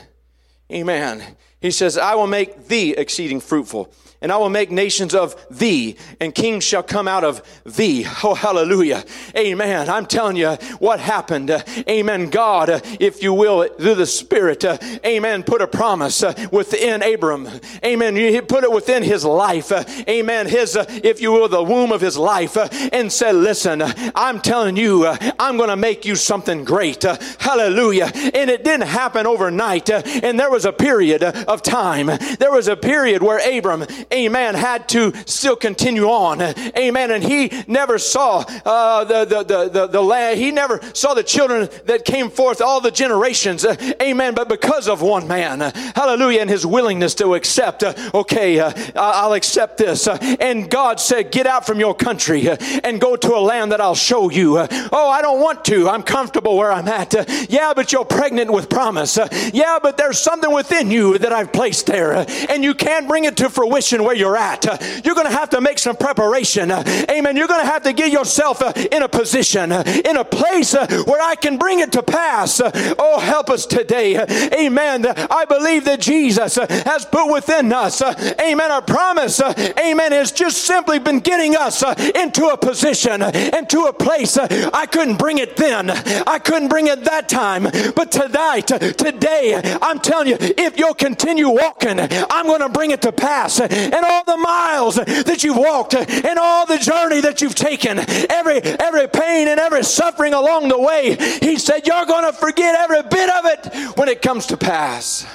[0.71, 1.21] Amen.
[1.59, 3.93] He says, I will make thee exceeding fruitful
[4.25, 8.07] and I will make nations of thee, and kings shall come out of thee.
[8.23, 9.03] Oh, hallelujah.
[9.37, 9.87] Amen.
[9.87, 11.51] I'm telling you what happened.
[11.87, 12.31] Amen.
[12.31, 14.65] God, if you will, through the Spirit,
[15.05, 17.47] amen, put a promise within Abram.
[17.85, 18.15] Amen.
[18.15, 19.71] You put it within his life.
[20.09, 20.47] Amen.
[20.47, 22.57] His, if you will, the womb of his life,
[22.91, 23.83] and said, Listen,
[24.15, 27.03] I'm telling you, I'm going to make you something great.
[27.03, 28.09] hallelujah.
[28.33, 29.91] And it didn't happen overnight.
[29.91, 32.07] and there was a period of time.
[32.07, 33.85] There was a period where Abram,
[34.15, 36.41] amen, had to still continue on.
[36.41, 37.11] Amen.
[37.11, 40.39] And he never saw uh, the, the, the, the, the land.
[40.39, 43.65] He never saw the children that came forth, all the generations.
[43.65, 44.33] Uh, amen.
[44.33, 48.71] But because of one man, uh, hallelujah, and his willingness to accept, uh, okay, uh,
[48.95, 50.07] I'll accept this.
[50.07, 53.95] And God said, get out from your country and go to a land that I'll
[53.95, 54.57] show you.
[54.57, 55.89] oh, I don't want to.
[55.89, 57.13] I'm comfortable where I'm at.
[57.49, 59.17] yeah, but you're pregnant with promise.
[59.53, 62.25] yeah, but there's something within you that I've placed there.
[62.49, 64.63] and you can't bring it to fruition where you're at.
[65.03, 66.71] You're going to have to make some preparation.
[66.71, 67.35] Amen.
[67.35, 70.75] You're going to have to get yourself uh, in a position, uh, in a place
[70.75, 72.61] uh, where I can bring it to pass.
[72.63, 74.17] Oh, help us today.
[74.53, 75.05] Amen.
[75.07, 79.39] I believe that Jesus uh, has put within us, uh, amen, a promise.
[79.39, 80.11] Uh, amen.
[80.11, 81.83] Has just simply been getting us
[82.15, 84.37] into a position, into a place.
[84.37, 85.89] I couldn't bring it then.
[85.89, 87.63] I couldn't bring it that time.
[87.95, 93.01] But tonight, today, I'm telling you, if you'll continue walking, I'm going to bring it
[93.01, 93.59] to pass
[93.93, 98.61] and all the miles that you've walked and all the journey that you've taken, every
[98.61, 101.15] every pain and every suffering along the way.
[101.41, 105.25] He said, You're going to forget every bit of it when it comes to pass.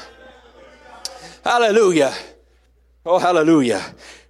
[1.44, 2.14] Hallelujah.
[3.04, 3.82] Oh, hallelujah.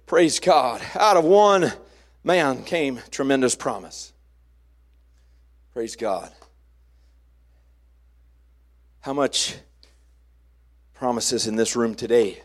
[0.05, 0.81] Praise God.
[0.95, 1.73] Out of one
[2.23, 4.13] man came tremendous promise.
[5.73, 6.31] Praise God.
[9.01, 9.55] How much
[10.93, 12.43] promises in this room today?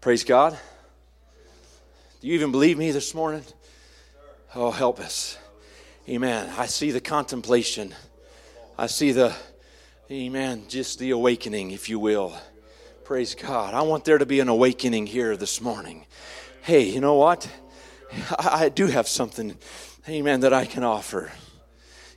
[0.00, 0.56] Praise God.
[2.20, 3.42] Do you even believe me this morning?
[4.54, 5.36] Oh, help us.
[6.08, 6.48] Amen.
[6.56, 7.92] I see the contemplation.
[8.78, 9.34] I see the,
[10.08, 12.38] amen, just the awakening, if you will.
[13.02, 13.74] Praise God.
[13.74, 16.06] I want there to be an awakening here this morning.
[16.62, 17.50] Hey, you know what?
[18.38, 19.58] I do have something,
[20.08, 21.32] amen, that I can offer.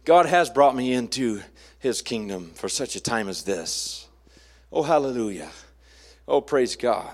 [0.06, 1.41] God has brought me into
[1.80, 4.08] his kingdom for such a time as this.
[4.72, 5.50] Oh, hallelujah.
[6.28, 7.10] Oh, praise God.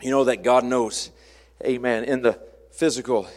[0.00, 1.10] You know that God knows,
[1.64, 2.38] amen, in the
[2.72, 3.28] physical,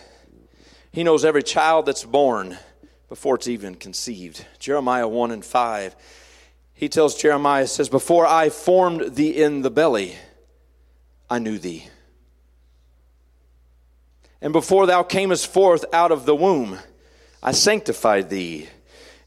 [0.91, 2.57] He knows every child that's born
[3.09, 4.45] before it's even conceived.
[4.59, 5.95] Jeremiah 1 and 5.
[6.73, 10.15] He tells Jeremiah, says, Before I formed thee in the belly,
[11.29, 11.87] I knew thee.
[14.41, 16.79] And before thou camest forth out of the womb,
[17.41, 18.67] I sanctified thee,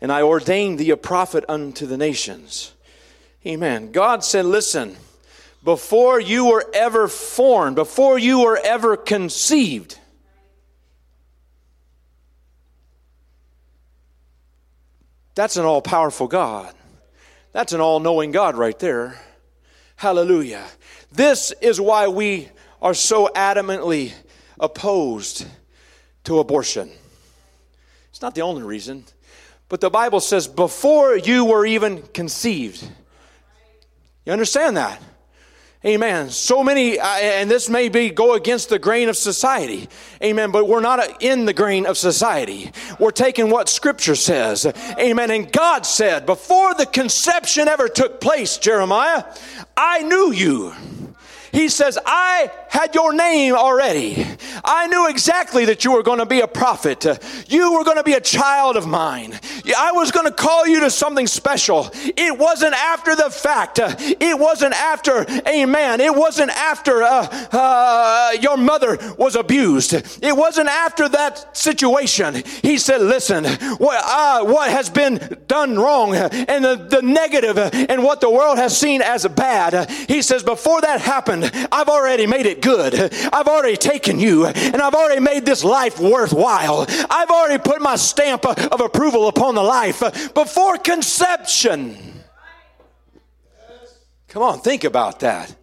[0.00, 2.74] and I ordained thee a prophet unto the nations.
[3.46, 3.92] Amen.
[3.92, 4.96] God said, Listen,
[5.62, 9.98] before you were ever formed, before you were ever conceived.
[15.34, 16.74] That's an all powerful God.
[17.52, 19.18] That's an all knowing God right there.
[19.96, 20.64] Hallelujah.
[21.12, 22.48] This is why we
[22.80, 24.12] are so adamantly
[24.58, 25.46] opposed
[26.24, 26.90] to abortion.
[28.10, 29.04] It's not the only reason,
[29.68, 32.86] but the Bible says before you were even conceived.
[34.24, 35.00] You understand that?
[35.82, 36.28] Amen.
[36.28, 39.88] So many, uh, and this may be go against the grain of society.
[40.22, 40.50] Amen.
[40.50, 42.70] But we're not in the grain of society.
[42.98, 44.66] We're taking what Scripture says.
[44.98, 45.30] Amen.
[45.30, 49.24] And God said, before the conception ever took place, Jeremiah,
[49.74, 50.74] I knew you.
[51.50, 54.26] He says, I had your name already.
[54.64, 57.04] I knew exactly that you were going to be a prophet.
[57.48, 59.38] You were going to be a child of mine.
[59.76, 61.90] I was going to call you to something special.
[61.94, 63.80] It wasn't after the fact.
[63.82, 66.00] It wasn't after, amen.
[66.00, 69.92] It wasn't after uh, uh, your mother was abused.
[69.92, 72.42] It wasn't after that situation.
[72.62, 73.44] He said, listen,
[73.78, 78.58] what, uh, what has been done wrong and the, the negative and what the world
[78.58, 79.90] has seen as bad.
[80.08, 82.94] He says, before that happened, I've already made it good.
[83.32, 86.86] I've already taken you and I've already made this life worthwhile.
[87.10, 90.00] I've already put my stamp of approval upon the life
[90.34, 91.96] before conception.
[94.28, 95.54] Come on, think about that.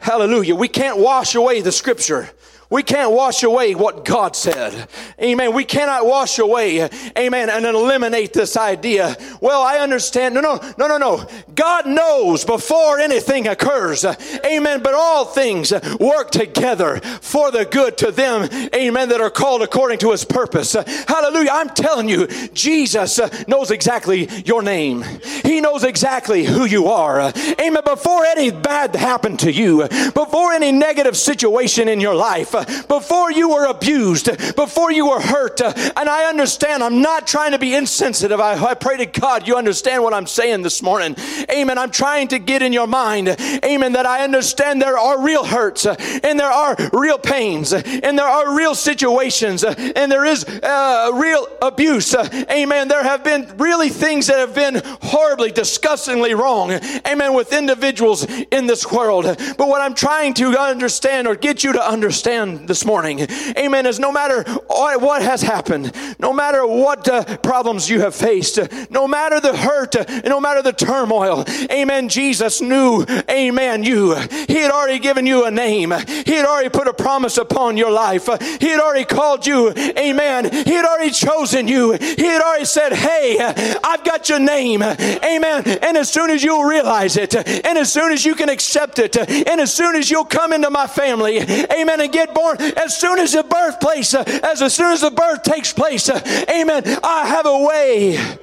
[0.00, 0.54] Hallelujah.
[0.54, 2.30] We can't wash away the scripture.
[2.70, 4.88] We can't wash away what God said.
[5.22, 5.54] Amen.
[5.54, 9.16] We cannot wash away, amen, and eliminate this idea.
[9.40, 10.34] Well, I understand.
[10.34, 11.26] No, no, no, no, no.
[11.54, 14.04] God knows before anything occurs.
[14.04, 14.82] Amen.
[14.82, 20.00] But all things work together for the good to them, amen, that are called according
[20.00, 20.74] to his purpose.
[20.74, 21.50] Hallelujah.
[21.52, 25.04] I'm telling you, Jesus knows exactly your name.
[25.42, 27.32] He knows exactly who you are.
[27.58, 27.82] Amen.
[27.82, 32.54] Before any bad happened to you, before any negative situation in your life,
[32.86, 35.60] before you were abused, before you were hurt.
[35.60, 38.40] Uh, and I understand, I'm not trying to be insensitive.
[38.40, 41.16] I, I pray to God you understand what I'm saying this morning.
[41.50, 41.78] Amen.
[41.78, 43.28] I'm trying to get in your mind,
[43.64, 47.82] amen, that I understand there are real hurts uh, and there are real pains uh,
[47.84, 52.14] and there are real situations and there is uh, real abuse.
[52.14, 52.88] Amen.
[52.88, 56.72] There have been really things that have been horribly, disgustingly wrong.
[57.06, 57.34] Amen.
[57.34, 59.24] With individuals in this world.
[59.24, 63.98] But what I'm trying to understand or get you to understand this morning, amen, is
[63.98, 68.58] no matter what has happened, no matter what uh, problems you have faced,
[68.90, 74.14] no matter the hurt, no matter the turmoil, amen, Jesus knew, amen, you.
[74.14, 75.92] He had already given you a name,
[76.24, 78.28] He had already put a promise upon your life,
[78.60, 82.92] He had already called you, amen, He had already chosen you, He had already said,
[82.92, 83.38] Hey,
[83.84, 85.62] I've got your name, amen.
[85.66, 89.16] And as soon as you'll realize it, and as soon as you can accept it,
[89.16, 93.18] and as soon as you'll come into my family, amen, and get born as soon
[93.18, 96.08] as the birthplace, uh, as, as soon as the birth takes place.
[96.08, 96.82] Uh, amen.
[97.02, 98.38] I have a way of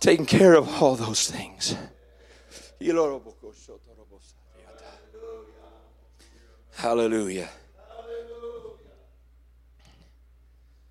[0.00, 1.76] taking care of all those things.
[6.76, 7.48] Hallelujah.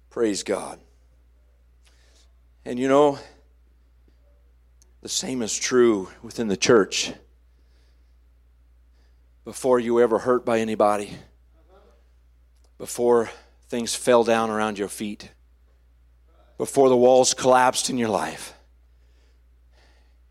[0.10, 0.80] Praise God.
[2.66, 3.20] And you know,
[5.02, 7.14] the same is true within the church.
[9.44, 11.12] Before you ever hurt by anybody,
[12.78, 13.30] before
[13.68, 15.32] things fell down around your feet,
[16.58, 18.54] before the walls collapsed in your life,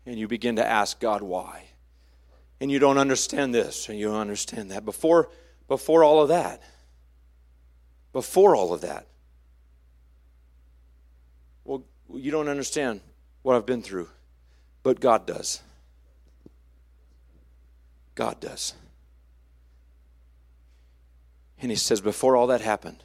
[0.05, 1.65] and you begin to ask God why.
[2.61, 4.85] And you don't understand this and you don't understand that.
[4.85, 5.29] Before,
[5.67, 6.61] before all of that,
[8.13, 9.07] before all of that,
[11.65, 13.01] well, you don't understand
[13.41, 14.07] what I've been through,
[14.83, 15.61] but God does.
[18.13, 18.73] God does.
[21.65, 23.03] And he says, Before all that happened,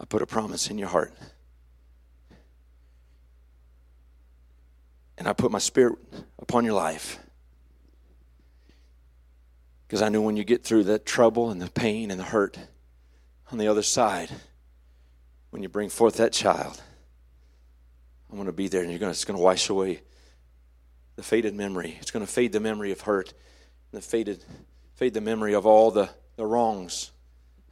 [0.00, 1.12] I put a promise in your heart.
[5.18, 5.98] And I put my spirit
[6.38, 7.18] upon your life.
[9.84, 12.56] Because I knew when you get through that trouble and the pain and the hurt
[13.50, 14.30] on the other side,
[15.50, 16.80] when you bring forth that child,
[18.30, 20.02] I'm going to be there and you're going to, it's going to wash away
[21.16, 21.98] the faded memory.
[22.00, 23.34] It's going to fade the memory of hurt
[23.90, 24.44] and the faded,
[24.94, 27.10] fade the memory of all the, the wrongs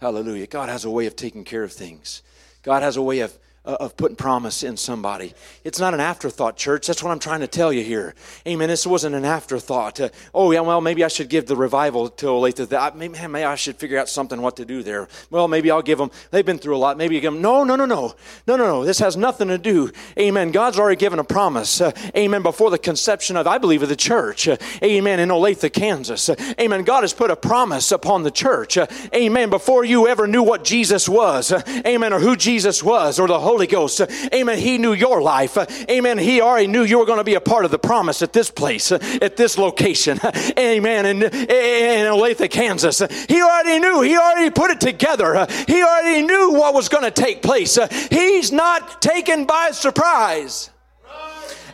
[0.00, 0.46] Hallelujah.
[0.46, 2.22] God has a way of taking care of things.
[2.62, 5.34] God has a way of of putting promise in somebody.
[5.64, 6.86] It's not an afterthought, church.
[6.86, 8.14] That's what I'm trying to tell you here.
[8.46, 8.68] Amen.
[8.68, 10.00] This wasn't an afterthought.
[10.00, 12.64] Uh, oh, yeah, well, maybe I should give the revival till later.
[12.66, 15.08] That maybe, maybe I should figure out something what to do there.
[15.30, 16.10] Well, maybe I'll give them.
[16.30, 16.96] They've been through a lot.
[16.96, 17.42] Maybe you give them.
[17.42, 18.14] No, no, no, no,
[18.46, 18.84] no, no, no.
[18.84, 19.90] This has nothing to do.
[20.18, 20.50] Amen.
[20.50, 21.80] God's already given a promise.
[21.80, 22.42] Uh, amen.
[22.42, 24.46] Before the conception of, I believe, of the church.
[24.46, 25.18] Uh, amen.
[25.20, 26.28] In Olathe, Kansas.
[26.28, 26.84] Uh, amen.
[26.84, 28.78] God has put a promise upon the church.
[28.78, 29.50] Uh, amen.
[29.50, 31.52] Before you ever knew what Jesus was.
[31.86, 32.12] amen.
[32.12, 34.02] Or who Jesus was, or the Holy Holy Ghost,
[34.34, 35.56] amen, He knew your life.
[35.88, 36.18] Amen.
[36.18, 38.50] He already knew you were going to be a part of the promise at this
[38.50, 40.20] place, at this location.
[40.58, 41.06] Amen.
[41.06, 42.98] In, in Olathe, Kansas.
[42.98, 44.02] He already knew.
[44.02, 45.46] He already put it together.
[45.66, 47.78] He already knew what was going to take place.
[48.10, 50.68] He's not taken by surprise.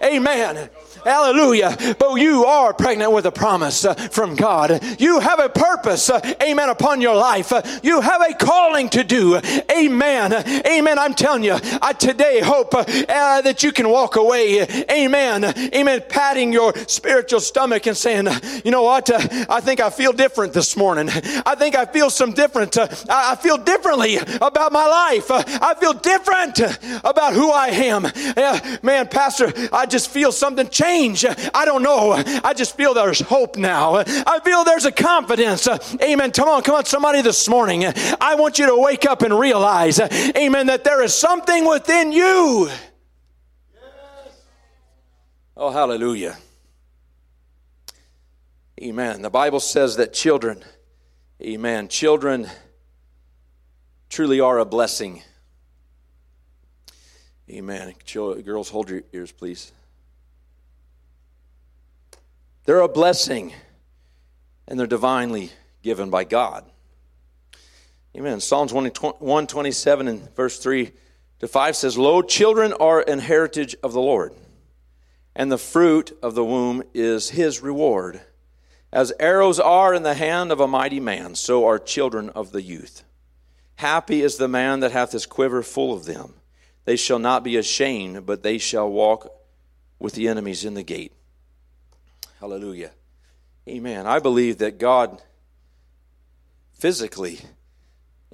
[0.04, 0.70] Amen.
[1.04, 1.96] Hallelujah.
[1.98, 4.80] But you are pregnant with a promise uh, from God.
[5.00, 7.52] You have a purpose, uh, amen, upon your life.
[7.52, 9.40] Uh, you have a calling to do.
[9.70, 10.32] Amen.
[10.66, 10.98] Amen.
[10.98, 12.84] I'm telling you, I today hope uh,
[13.42, 14.62] that you can walk away.
[14.90, 15.44] Amen.
[15.74, 16.02] Amen.
[16.08, 18.28] Patting your spiritual stomach and saying,
[18.64, 19.10] you know what?
[19.10, 21.08] Uh, I think I feel different this morning.
[21.44, 22.76] I think I feel some different.
[22.76, 25.26] Uh, I feel differently about my life.
[25.30, 26.60] I feel different
[27.02, 28.02] about who I am.
[28.82, 31.24] man, Pastor, I just feel something change change.
[31.54, 32.12] I don't know.
[32.12, 33.96] I just feel there's hope now.
[34.06, 35.68] I feel there's a confidence.
[36.02, 36.30] Amen.
[36.32, 37.84] Come on, come on, somebody this morning.
[37.84, 42.70] I want you to wake up and realize, amen, that there is something within you.
[45.56, 46.36] Oh, hallelujah.
[48.80, 49.22] Amen.
[49.22, 50.64] The Bible says that children,
[51.40, 52.48] amen, children
[54.08, 55.22] truly are a blessing.
[57.48, 57.94] Amen.
[58.12, 59.72] Girls, hold your ears, please.
[62.64, 63.52] They're a blessing
[64.68, 65.50] and they're divinely
[65.82, 66.64] given by God.
[68.16, 68.40] Amen.
[68.40, 70.92] Psalms 127 and verse 3
[71.40, 74.34] to 5 says, Lo, children are an heritage of the Lord,
[75.34, 78.20] and the fruit of the womb is his reward.
[78.92, 82.62] As arrows are in the hand of a mighty man, so are children of the
[82.62, 83.02] youth.
[83.76, 86.34] Happy is the man that hath his quiver full of them.
[86.84, 89.32] They shall not be ashamed, but they shall walk
[89.98, 91.12] with the enemies in the gate.
[92.42, 92.90] Hallelujah.
[93.66, 94.06] Amen.
[94.06, 95.22] I believe that God
[96.74, 97.40] physically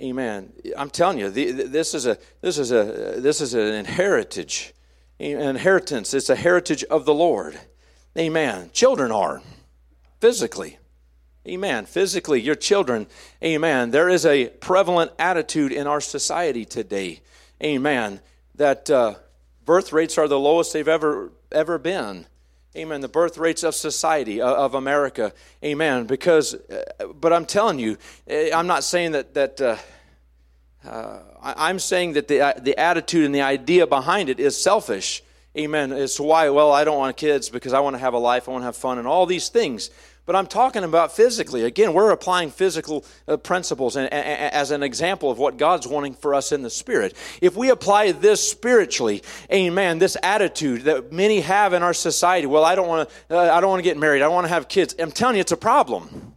[0.01, 0.53] Amen.
[0.77, 4.73] I'm telling you, this is a this is a this is an inheritance,
[5.19, 6.15] an inheritance.
[6.15, 7.59] It's a heritage of the Lord.
[8.17, 8.71] Amen.
[8.73, 9.43] Children are
[10.21, 10.79] physically.
[11.49, 11.87] Amen.
[11.87, 13.09] Physically, your children.
[13.43, 13.91] Amen.
[13.91, 17.21] There is a prevalent attitude in our society today.
[17.63, 18.21] Amen.
[18.55, 19.15] That uh,
[19.65, 22.27] birth rates are the lowest they've ever ever been.
[22.79, 23.01] Amen.
[23.01, 25.33] The birth rates of society, of America.
[25.65, 26.07] Amen.
[26.07, 27.99] Because, uh, but I'm telling you,
[28.29, 29.77] eh, I'm not saying that, that uh,
[30.89, 35.25] uh, I'm saying that the, uh, the attitude and the idea behind it is selfish.
[35.57, 35.91] Amen.
[35.91, 38.53] It's why, well, I don't want kids because I want to have a life, I
[38.53, 39.91] want to have fun, and all these things.
[40.29, 41.65] But I'm talking about physically.
[41.65, 46.53] Again, we're applying physical uh, principles as an example of what God's wanting for us
[46.53, 47.17] in the spirit.
[47.41, 52.63] If we apply this spiritually, amen, this attitude that many have in our society, well,
[52.63, 54.21] I don't want to, uh, I don't want to get married.
[54.21, 54.95] I don't want to have kids.
[54.99, 56.35] I'm telling you, it's a problem.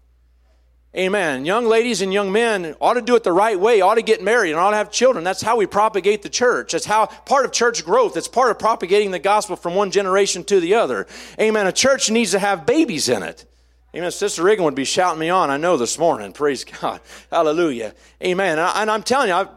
[0.96, 1.44] Amen.
[1.44, 4.24] Young ladies and young men ought to do it the right way, ought to get
[4.24, 5.26] married and ought to have children.
[5.26, 6.72] That's how we propagate the church.
[6.72, 8.16] That's how part of church growth.
[8.16, 11.08] It's part of propagating the gospel from one generation to the other.
[11.38, 11.68] Amen.
[11.68, 13.48] A church needs to have babies in it.
[13.94, 14.10] Amen.
[14.12, 16.32] Sister Reagan would be shouting me on, I know, this morning.
[16.34, 17.02] Praise God.
[17.30, 17.94] Hallelujah.
[18.24, 18.58] Amen.
[18.58, 19.48] And, I, am telling you, I,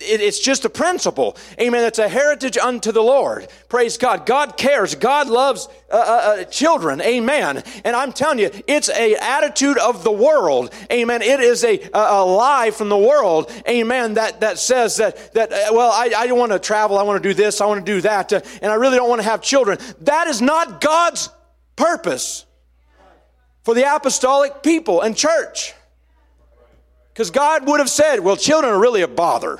[0.00, 1.36] it, it's just a principle.
[1.60, 1.84] Amen.
[1.84, 3.48] It's a heritage unto the Lord.
[3.68, 4.24] Praise God.
[4.24, 4.94] God cares.
[4.94, 7.02] God loves uh, uh, uh, children.
[7.02, 7.62] Amen.
[7.84, 10.72] And I'm telling you, it's a attitude of the world.
[10.90, 11.20] Amen.
[11.20, 13.52] It is a, a, lie from the world.
[13.68, 14.14] Amen.
[14.14, 16.96] That, that says that, that uh, well, I, I want to travel.
[16.96, 17.60] I want to do this.
[17.60, 18.32] I want to do that.
[18.32, 19.76] Uh, and I really don't want to have children.
[20.02, 21.28] That is not God's
[21.76, 22.45] purpose
[23.66, 25.74] for the apostolic people and church.
[27.12, 29.58] Because God would have said, well, children are really a bother.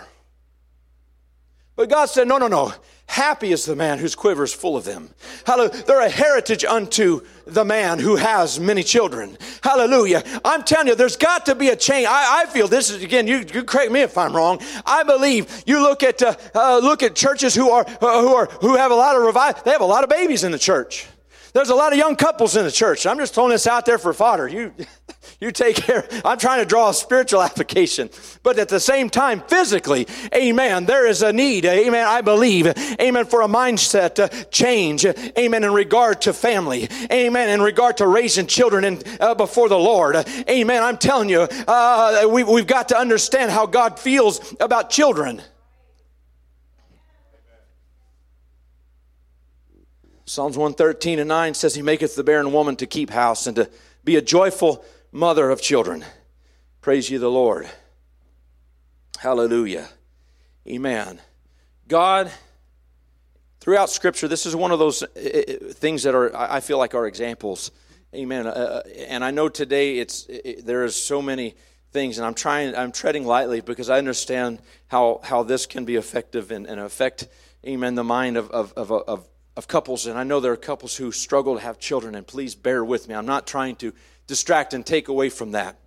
[1.75, 2.73] But God said, no, no, no.
[3.09, 5.11] Happy is the man whose quiver is full of them.
[5.45, 5.83] Hallelujah.
[5.89, 9.37] They're a heritage unto the man who has many children.
[9.61, 10.23] Hallelujah.
[10.45, 12.07] I'm telling you, there's got to be a change.
[12.09, 13.27] I, I feel this is again.
[13.27, 14.61] You, you correct me if I'm wrong.
[14.85, 18.47] I believe you look at uh, uh, look at churches who are uh, who are
[18.61, 19.63] who have a lot of revival.
[19.65, 21.09] They have a lot of babies in the church.
[21.57, 23.07] There's a lot of young couples in the church.
[23.07, 24.47] I'm just throwing this out there for fodder.
[24.47, 24.75] You,
[25.41, 26.07] you take care.
[26.23, 28.11] I'm trying to draw a spiritual application.
[28.43, 32.67] But at the same time, physically, amen, there is a need, amen, I believe,
[33.01, 38.47] amen, for a mindset change, amen, in regard to family, amen, in regard to raising
[38.47, 40.15] children in, uh, before the Lord.
[40.51, 40.83] Amen.
[40.83, 45.41] I'm telling you, uh, we, we've got to understand how God feels about children.
[50.29, 53.71] Psalms 113 and 9 says, He maketh the barren woman to keep house and to
[54.05, 56.05] be a joyful mother of children.
[56.81, 57.69] Praise ye the Lord.
[59.19, 59.89] Hallelujah.
[60.67, 61.21] Amen.
[61.87, 62.33] God,
[63.61, 66.97] throughout Scripture, this is one of those uh, uh, things that are, I feel like,
[66.97, 67.71] are examples.
[68.13, 68.49] Amen.
[68.49, 71.55] Uh, and I know today it's, it, there is so many
[71.93, 75.95] things, and I'm trying, I'm treading lightly because I understand how, how this can be
[75.95, 77.29] effective and, and affect,
[77.65, 80.07] amen, the mind of, of, of, of, of couples.
[80.07, 83.09] And I know there are couples who struggle to have children, and please bear with
[83.09, 83.15] me.
[83.15, 83.93] I'm not trying to
[84.27, 85.79] distract and take away from that.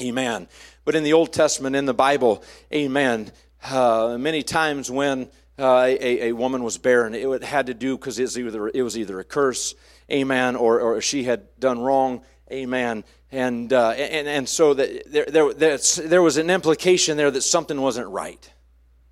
[0.00, 0.48] Amen.
[0.84, 3.30] But in the Old Testament, in the Bible, amen,
[3.70, 5.28] uh, many times when
[5.58, 8.82] uh, a, a, woman was barren, it had to do because it, was either, it
[8.82, 9.74] was either a curse,
[10.10, 13.04] amen, or, or she had done wrong, amen.
[13.30, 17.80] And, uh, and, and so that there, there, there was an implication there that something
[17.80, 18.50] wasn't right,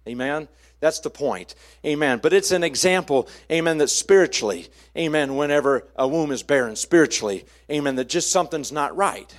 [0.09, 0.49] amen.
[0.81, 1.55] That's the point.
[1.85, 2.21] Amen.
[2.23, 7.97] But it's an example, amen, that spiritually, amen, whenever a womb is barren, spiritually, amen,
[7.97, 9.33] that just something's not right.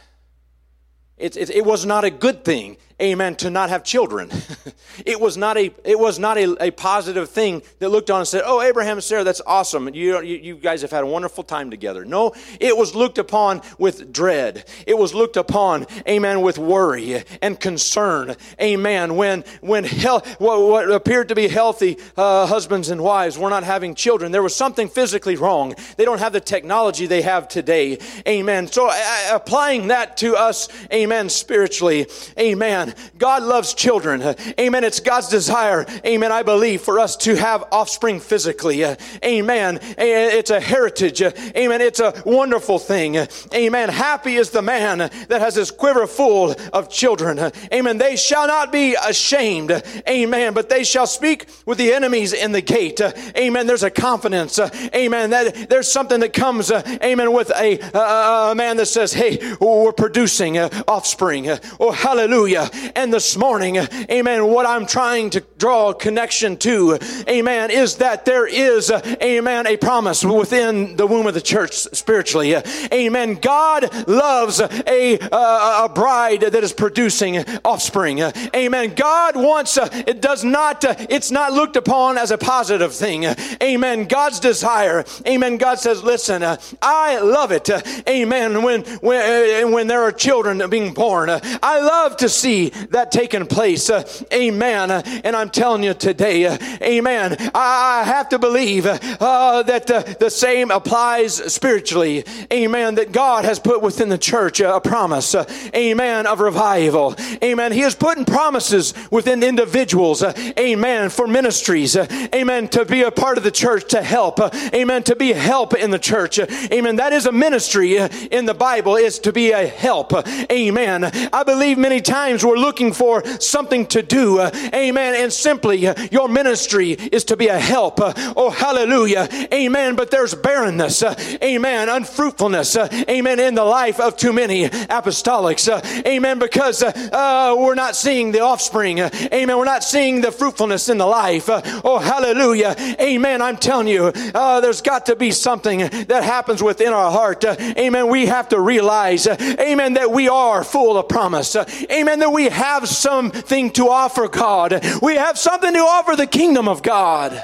[1.18, 4.30] It, it, it, was not a good thing, amen, to not have children.
[5.06, 8.28] it was not, a, it was not a, a, positive thing that looked on and
[8.28, 9.93] said, Oh, Abraham and Sarah, that's awesome.
[9.93, 12.06] You, you, you guys have had a wonderful time together.
[12.06, 14.66] No, it was looked upon with dread.
[14.88, 19.16] It was looked upon, amen, with worry and concern, amen.
[19.16, 23.95] When, when what, what appeared to be healthy uh, husbands and wives were not having
[23.95, 25.76] children, there was something physically wrong.
[25.97, 27.97] They don't have the technology they have today,
[28.28, 28.68] amen.
[28.68, 31.30] So, uh, applying that to us, Amen.
[31.30, 32.08] Spiritually.
[32.38, 32.91] Amen.
[33.18, 34.36] God loves children.
[34.60, 34.84] Amen.
[34.84, 35.86] It's God's desire.
[36.06, 36.32] Amen.
[36.32, 38.84] I believe for us to have offspring physically.
[39.24, 39.80] Amen.
[39.98, 41.22] It's a heritage.
[41.22, 41.82] Amen.
[41.82, 43.18] It's a wonderful thing.
[43.54, 43.89] Amen.
[43.89, 47.52] Happy is the man that has his quiver full of children.
[47.74, 47.98] Amen.
[47.98, 49.72] They shall not be ashamed.
[50.08, 50.54] Amen.
[50.54, 53.02] But they shall speak with the enemies in the gate.
[53.38, 53.68] Amen.
[53.68, 54.60] There's a confidence.
[54.60, 55.30] Amen.
[55.32, 56.72] That there's something that comes.
[56.72, 57.34] Amen.
[57.34, 61.48] With a, a, man that says, "Hey, we're producing uh, offspring.
[61.80, 62.70] Oh, hallelujah.
[62.96, 68.26] And this morning, amen, what I'm trying to draw a connection to, amen, is that
[68.26, 72.56] there is, amen, a promise within the womb of the church spiritually.
[72.94, 73.36] Amen.
[73.36, 78.20] God loves a, a bride that is producing offspring.
[78.20, 78.94] Amen.
[78.96, 83.26] God wants, it does not, it's not looked upon as a positive thing.
[83.62, 84.06] Amen.
[84.06, 85.58] God's desire, amen.
[85.58, 86.44] God says, listen,
[86.82, 87.70] I love it.
[88.08, 88.64] Amen.
[88.64, 91.30] When, when, when there are children being born.
[91.30, 93.89] I love to see that taking place.
[93.89, 94.91] Uh, amen.
[94.91, 97.38] And I'm telling you today, uh, amen.
[97.53, 102.24] I have to believe uh, that the, the same applies spiritually.
[102.51, 102.95] Amen.
[102.95, 105.36] That God has put within the church a promise.
[105.76, 106.28] Amen.
[106.28, 107.16] Of revival.
[107.43, 107.72] Amen.
[107.72, 110.24] He is putting promises within individuals.
[110.24, 111.09] Amen.
[111.09, 111.95] For ministries.
[111.95, 112.68] Amen.
[112.70, 114.39] To be a part of the church to help.
[114.74, 115.03] Amen.
[115.03, 116.39] To be help in the church.
[116.39, 116.97] Amen.
[116.97, 120.14] That is a ministry in the Bible is to be a help.
[120.51, 121.03] Amen.
[121.34, 124.39] I believe many times we're looking for something to do.
[124.39, 125.16] Uh, amen.
[125.16, 128.02] And simply uh, your ministry is to be a help.
[128.02, 129.30] Uh, oh, hallelujah.
[129.54, 129.95] Amen.
[129.95, 131.02] But there's barrenness.
[131.02, 131.88] Uh, amen.
[131.88, 132.76] Unfruitfulness.
[132.76, 133.39] Amen.
[133.39, 135.70] In the life of too many apostolics.
[136.06, 136.39] Amen.
[136.39, 138.99] Because uh, we're not seeing the offspring.
[138.99, 139.58] Amen.
[139.58, 141.45] We're not seeing the fruitfulness in the life.
[141.49, 142.76] Oh, hallelujah.
[142.99, 143.41] Amen.
[143.41, 147.45] I'm telling you, uh, there's got to be something that happens within our heart.
[147.45, 148.10] Amen.
[148.10, 151.56] We have to realize, amen, that we are full of promise.
[151.56, 152.20] Uh, amen.
[152.20, 154.84] That we have something to offer God.
[155.02, 157.44] We have something to offer the kingdom of God.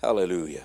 [0.00, 0.64] Hallelujah.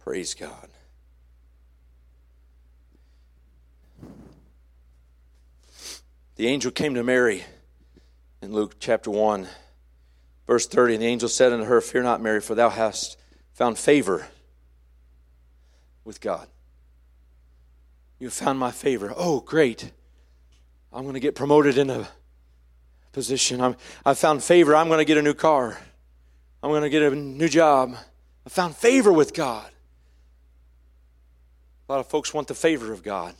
[0.00, 0.68] Praise God.
[6.36, 7.44] The angel came to Mary
[8.40, 9.46] in Luke chapter 1,
[10.46, 10.94] verse 30.
[10.94, 13.16] And the angel said unto her, Fear not, Mary, for thou hast
[13.52, 14.26] found favor
[16.04, 16.48] with God.
[18.22, 19.12] You found my favor.
[19.16, 19.90] Oh, great.
[20.92, 22.06] I'm going to get promoted in a
[23.10, 23.60] position.
[23.60, 23.74] I'm,
[24.06, 24.76] I found favor.
[24.76, 25.76] I'm going to get a new car.
[26.62, 27.96] I'm going to get a new job.
[28.46, 29.68] I found favor with God.
[31.88, 33.34] A lot of folks want the favor of God.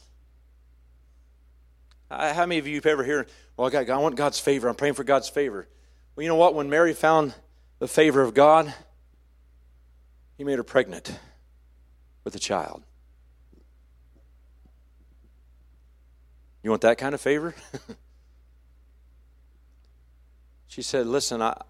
[2.11, 4.68] How many of you have ever heard, well, I, got, I want God's favor.
[4.68, 5.68] I'm praying for God's favor.
[6.16, 6.57] Well, you know what?
[6.57, 7.35] When Mary found
[7.78, 8.74] the favor of God,
[10.37, 11.16] He made her pregnant
[12.24, 12.83] with a child.
[16.62, 17.54] You want that kind of favor?
[20.66, 21.60] she said, Listen, I,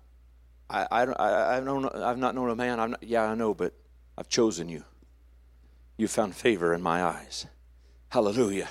[0.68, 2.80] I, I, I've, known, I've not known a man.
[2.80, 3.74] I'm not, yeah, I know, but
[4.16, 4.84] I've chosen you.
[5.97, 7.47] You found favor in my eyes.
[8.09, 8.68] Hallelujah.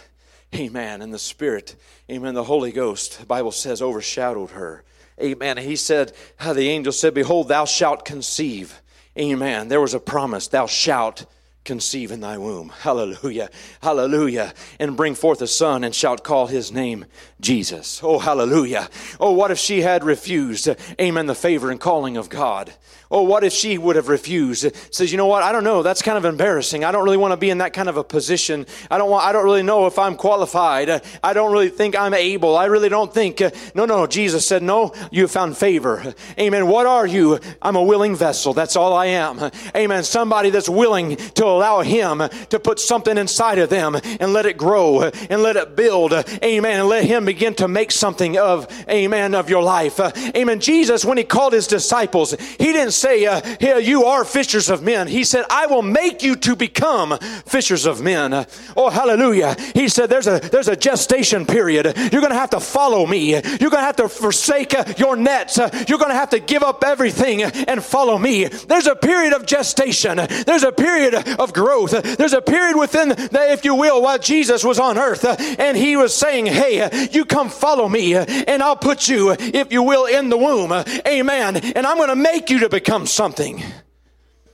[0.54, 1.02] Amen.
[1.02, 1.76] And the Spirit,
[2.10, 4.84] amen, the Holy Ghost, the Bible says, overshadowed her.
[5.20, 5.58] Amen.
[5.58, 8.82] He said, the angel said, Behold, thou shalt conceive.
[9.18, 9.68] Amen.
[9.68, 11.26] There was a promise, thou shalt
[11.64, 12.70] conceive in thy womb.
[12.70, 13.50] Hallelujah.
[13.82, 14.54] Hallelujah.
[14.80, 17.06] And bring forth a son and shalt call his name
[17.40, 18.02] Jesus.
[18.04, 18.90] Oh, hallelujah.
[19.20, 22.74] Oh, what if she had refused, uh, amen, the favor and calling of God?
[23.12, 24.74] Oh, what if she would have refused?
[24.94, 25.44] Says, you know what?
[25.44, 25.84] I don't know.
[25.84, 26.86] That's kind of embarrassing.
[26.86, 28.66] I don't really want to be in that kind of a position.
[28.90, 30.90] I don't want, I don't really know if I'm qualified.
[30.90, 32.56] Uh, I don't really think I'm able.
[32.56, 33.42] I really don't think.
[33.42, 36.16] Uh, no, no, Jesus said, no, you found favor.
[36.40, 36.68] Amen.
[36.68, 37.40] What are you?
[37.62, 38.54] I'm a willing vessel.
[38.54, 39.52] That's all I am.
[39.76, 40.06] Amen.
[40.06, 44.58] Somebody that's willing to allow Him to put something inside of them and let it
[44.58, 46.14] grow and let it build.
[46.14, 46.80] Amen.
[46.80, 50.00] And let Him begin to make something of, amen, of your life.
[50.36, 50.60] Amen.
[50.60, 54.84] Jesus, when He called His disciples, He didn't say, uh, yeah, you are fishers of
[54.84, 55.08] men.
[55.08, 58.46] He said, I will make you to become fishers of men.
[58.76, 59.56] Oh, hallelujah.
[59.74, 61.86] He said, there's a, there's a gestation period.
[61.86, 63.32] You're going to have to follow me.
[63.32, 65.58] You're going to have to forsake uh, your nets.
[65.58, 68.46] You're going to have to give up everything and follow me.
[68.46, 70.18] There's a period of gestation.
[70.46, 71.92] There's a period of growth.
[71.92, 75.76] There's a period within, the, if you will, while Jesus was on earth uh, and
[75.76, 79.72] he was saying, hey, uh, you come follow me uh, and I'll put you, if
[79.72, 80.72] you will, in the womb.
[81.08, 81.58] Amen.
[81.58, 83.64] And I'm going to make you to become something.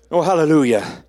[0.10, 1.04] Oh, hallelujah.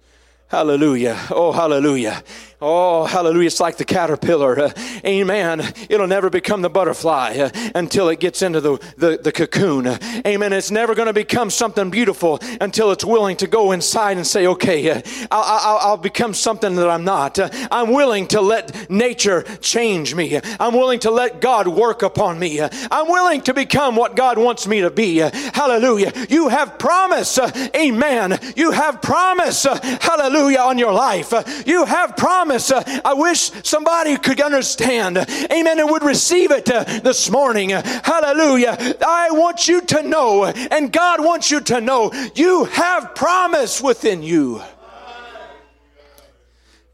[0.48, 1.16] Hallelujah.
[1.30, 2.22] Oh, hallelujah.
[2.60, 3.46] Oh, hallelujah.
[3.46, 4.58] It's like the caterpillar.
[4.58, 4.72] Uh,
[5.04, 5.62] amen.
[5.88, 9.86] It'll never become the butterfly uh, until it gets into the, the, the cocoon.
[9.86, 10.52] Uh, amen.
[10.52, 14.48] It's never going to become something beautiful until it's willing to go inside and say,
[14.48, 17.38] okay, uh, I'll, I'll, I'll, become something that I'm not.
[17.38, 20.40] Uh, I'm willing to let nature change me.
[20.58, 22.58] I'm willing to let God work upon me.
[22.58, 25.18] Uh, I'm willing to become what God wants me to be.
[25.18, 26.12] hallelujah.
[26.28, 27.38] You have promise.
[27.76, 28.36] amen.
[28.56, 29.62] You have promise.
[29.62, 31.32] hallelujah on your life.
[31.64, 32.70] you have promise promise.
[32.70, 35.18] Uh, I wish somebody could understand.
[35.18, 35.78] Amen.
[35.78, 37.70] And would receive it uh, this morning.
[37.70, 38.76] Hallelujah.
[39.06, 44.22] I want you to know, and God wants you to know, you have promise within
[44.22, 44.62] you.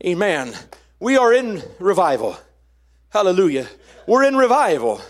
[0.05, 0.53] Amen.
[0.99, 2.37] We are in revival.
[3.11, 3.69] Hallelujah.
[4.07, 5.01] We're in revival.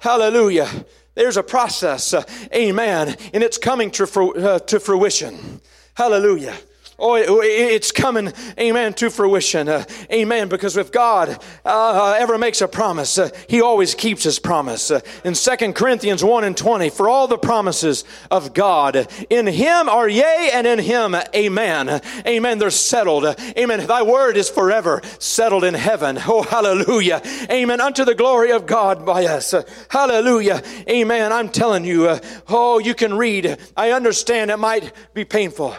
[0.00, 0.68] Hallelujah.
[1.14, 2.12] There's a process.
[2.12, 2.22] Uh,
[2.54, 3.16] amen.
[3.32, 5.60] And it's coming to, uh, to fruition.
[5.94, 6.54] Hallelujah.
[7.00, 9.68] Oh, it's coming, amen, to fruition.
[9.68, 10.48] Uh, amen.
[10.48, 14.90] Because if God uh, ever makes a promise, uh, he always keeps his promise.
[14.90, 19.88] Uh, in 2 Corinthians 1 and 20, for all the promises of God, in him
[19.88, 22.00] are yea, and in him amen.
[22.26, 22.58] Amen.
[22.58, 23.26] They're settled.
[23.56, 23.86] Amen.
[23.86, 26.18] Thy word is forever settled in heaven.
[26.30, 27.22] Oh, hallelujah.
[27.48, 27.80] Amen.
[27.80, 29.54] Unto the glory of God by us.
[29.88, 30.62] Hallelujah.
[30.88, 31.32] Amen.
[31.32, 32.18] I'm telling you, uh,
[32.48, 33.56] oh, you can read.
[33.76, 35.74] I understand it might be painful.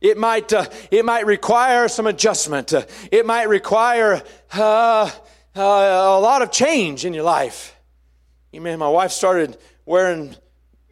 [0.00, 2.72] It might, uh, it might require some adjustment.
[2.72, 4.22] Uh, it might require
[4.52, 5.10] uh,
[5.56, 7.74] uh, a lot of change in your life.
[8.54, 8.78] Amen.
[8.78, 10.36] My wife started wearing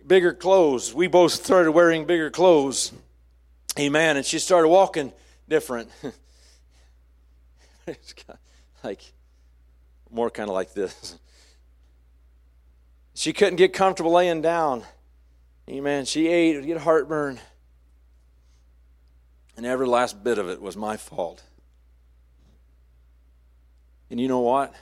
[0.06, 0.92] bigger clothes.
[0.92, 2.92] We both started wearing bigger clothes.
[3.78, 4.16] Amen.
[4.16, 5.12] And she started walking
[5.48, 5.90] different.
[7.86, 8.14] it's
[8.82, 9.02] like
[10.10, 11.16] more kind of like this.
[13.14, 14.82] She couldn't get comfortable laying down.
[15.68, 16.04] Amen.
[16.04, 17.40] She ate, would get heartburn.
[19.56, 21.42] And every last bit of it was my fault.
[24.10, 24.74] And you know what?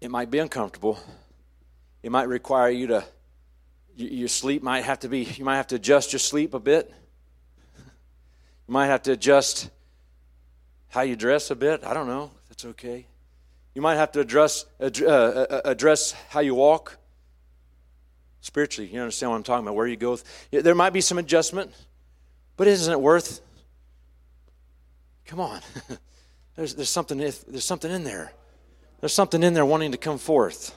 [0.00, 0.98] It might be uncomfortable.
[2.02, 3.04] It might require you to,
[3.96, 6.92] your sleep might have to be, you might have to adjust your sleep a bit.
[7.76, 9.70] You might have to adjust
[10.88, 11.84] how you dress a bit.
[11.84, 12.30] I don't know.
[12.42, 13.06] If that's okay.
[13.74, 16.98] You might have to address, uh, uh, address how you walk
[18.40, 18.90] spiritually.
[18.92, 19.76] You understand what I'm talking about?
[19.76, 20.18] Where you go.
[20.50, 21.72] There might be some adjustment.
[22.58, 23.40] But isn't it worth?
[25.24, 25.60] Come on.
[26.56, 28.32] there's, there's, something, there's something in there.
[29.00, 30.74] There's something in there wanting to come forth.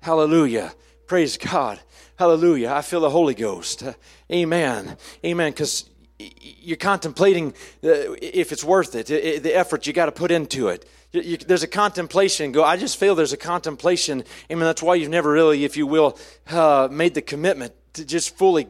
[0.00, 0.72] Hallelujah.
[1.08, 1.80] Praise God.
[2.16, 2.70] Hallelujah.
[2.70, 3.82] I feel the Holy Ghost.
[4.30, 4.96] Amen.
[5.24, 5.50] Amen.
[5.50, 7.48] Because you're contemplating
[7.82, 9.06] uh, if it's worth it,
[9.42, 10.88] the effort you got to put into it.
[11.12, 12.52] there's a contemplation.
[12.52, 12.62] Go.
[12.62, 14.22] I just feel there's a contemplation.
[14.52, 14.64] Amen.
[14.66, 16.16] That's why you've never really, if you will,
[16.48, 18.68] uh, made the commitment to just fully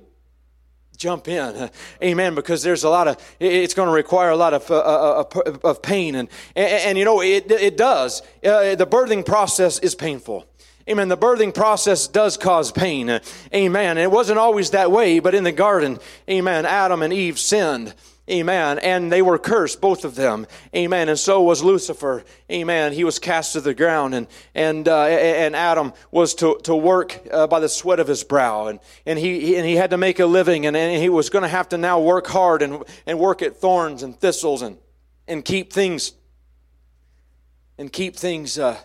[0.98, 1.70] jump in.
[2.02, 5.24] Amen because there's a lot of it's going to require a lot of, uh, uh,
[5.32, 8.20] uh of pain and, and, and, you know it, it does.
[8.44, 10.44] Uh, the birthing process is painful.
[10.90, 13.20] Amen the birthing process does cause pain.
[13.54, 17.38] Amen and it wasn't always that way but in the garden amen adam and eve
[17.38, 17.94] sinned
[18.30, 18.78] Amen.
[18.80, 20.46] And they were cursed, both of them.
[20.76, 21.08] Amen.
[21.08, 22.24] And so was Lucifer.
[22.50, 22.92] Amen.
[22.92, 27.20] He was cast to the ground, and and uh, and Adam was to to work
[27.32, 30.20] uh, by the sweat of his brow, and and he and he had to make
[30.20, 33.18] a living, and, and he was going to have to now work hard and and
[33.18, 34.76] work at thorns and thistles and
[35.26, 36.12] and keep things
[37.78, 38.76] and keep things uh,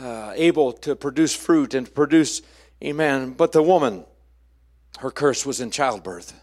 [0.00, 2.42] uh able to produce fruit and produce.
[2.82, 3.34] Amen.
[3.34, 4.04] But the woman,
[4.98, 6.41] her curse was in childbirth.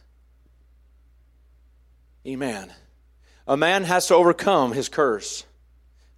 [2.30, 2.72] Amen.
[3.48, 5.46] A man has to overcome his curse.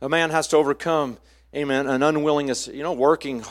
[0.02, 1.18] A man has to overcome,
[1.56, 3.46] amen, an unwillingness, you know, working.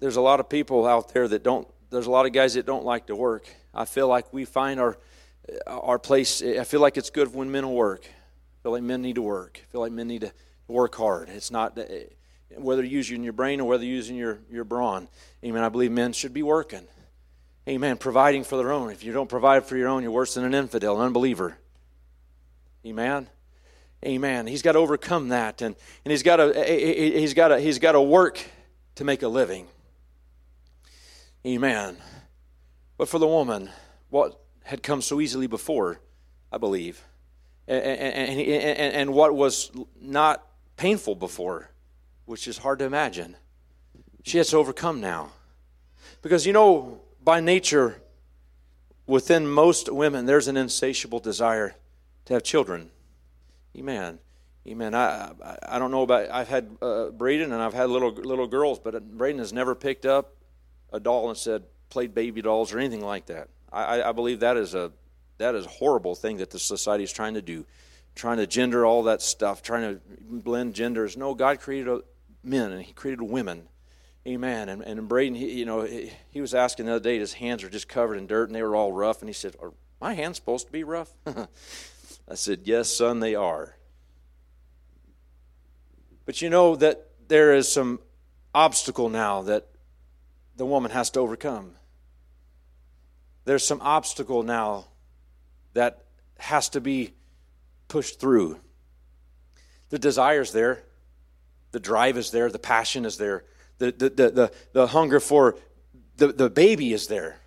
[0.00, 2.64] There's a lot of people out there that don't, there's a lot of guys that
[2.64, 3.46] don't like to work.
[3.74, 4.96] I feel like we find our,
[5.66, 8.06] our place, I feel like it's good when men work.
[8.06, 9.60] I feel like men need to work.
[9.62, 10.32] I feel like men need to
[10.66, 11.28] work hard.
[11.28, 12.04] It's not, eh,
[12.56, 15.08] whether you're using your brain or whether you're using your, your brawn.
[15.44, 15.62] Amen.
[15.62, 16.88] I believe men should be working.
[17.68, 17.98] Amen.
[17.98, 18.90] Providing for their own.
[18.90, 21.58] If you don't provide for your own, you're worse than an infidel, an unbeliever.
[22.86, 23.28] Amen.
[24.06, 24.46] Amen.
[24.46, 27.92] He's got to overcome that, and, and he's got to he's got to he's got
[27.92, 28.40] to work
[28.94, 29.66] to make a living.
[31.44, 31.98] Amen.
[32.96, 33.70] But for the woman,
[34.08, 36.00] what had come so easily before,
[36.50, 37.04] I believe,
[37.66, 40.46] and, and, and, and what was not
[40.76, 41.70] painful before,
[42.24, 43.36] which is hard to imagine.
[44.22, 45.32] She has to overcome now.
[46.22, 48.00] Because you know, by nature,
[49.06, 51.76] within most women, there's an insatiable desire
[52.24, 52.88] to have children.
[53.76, 54.18] Amen.
[54.66, 54.94] Amen.
[54.94, 58.46] I, I, I don't know about, I've had uh, Braden and I've had little, little
[58.46, 60.36] girls, but Braden has never picked up
[60.90, 63.50] a doll and said, played baby dolls or anything like that.
[63.70, 64.90] I, I believe that is a,
[65.36, 67.66] that is a horrible thing that the society is trying to do
[68.14, 71.14] trying to gender all that stuff, trying to blend genders.
[71.14, 72.00] No, God created
[72.42, 73.68] men and He created women.
[74.28, 74.68] Amen.
[74.68, 77.64] And, and Braden, he, you know, he, he was asking the other day, his hands
[77.64, 79.22] are just covered in dirt and they were all rough.
[79.22, 79.72] And he said, Are
[80.02, 81.10] my hands supposed to be rough?
[81.26, 83.74] I said, Yes, son, they are.
[86.26, 88.00] But you know that there is some
[88.54, 89.66] obstacle now that
[90.56, 91.72] the woman has to overcome.
[93.46, 94.88] There's some obstacle now
[95.72, 96.04] that
[96.38, 97.14] has to be
[97.88, 98.60] pushed through.
[99.88, 100.82] The desire's there,
[101.70, 103.44] the drive is there, the passion is there,
[103.78, 105.56] the, the, the, the, the hunger for
[106.16, 107.38] the, the baby is there.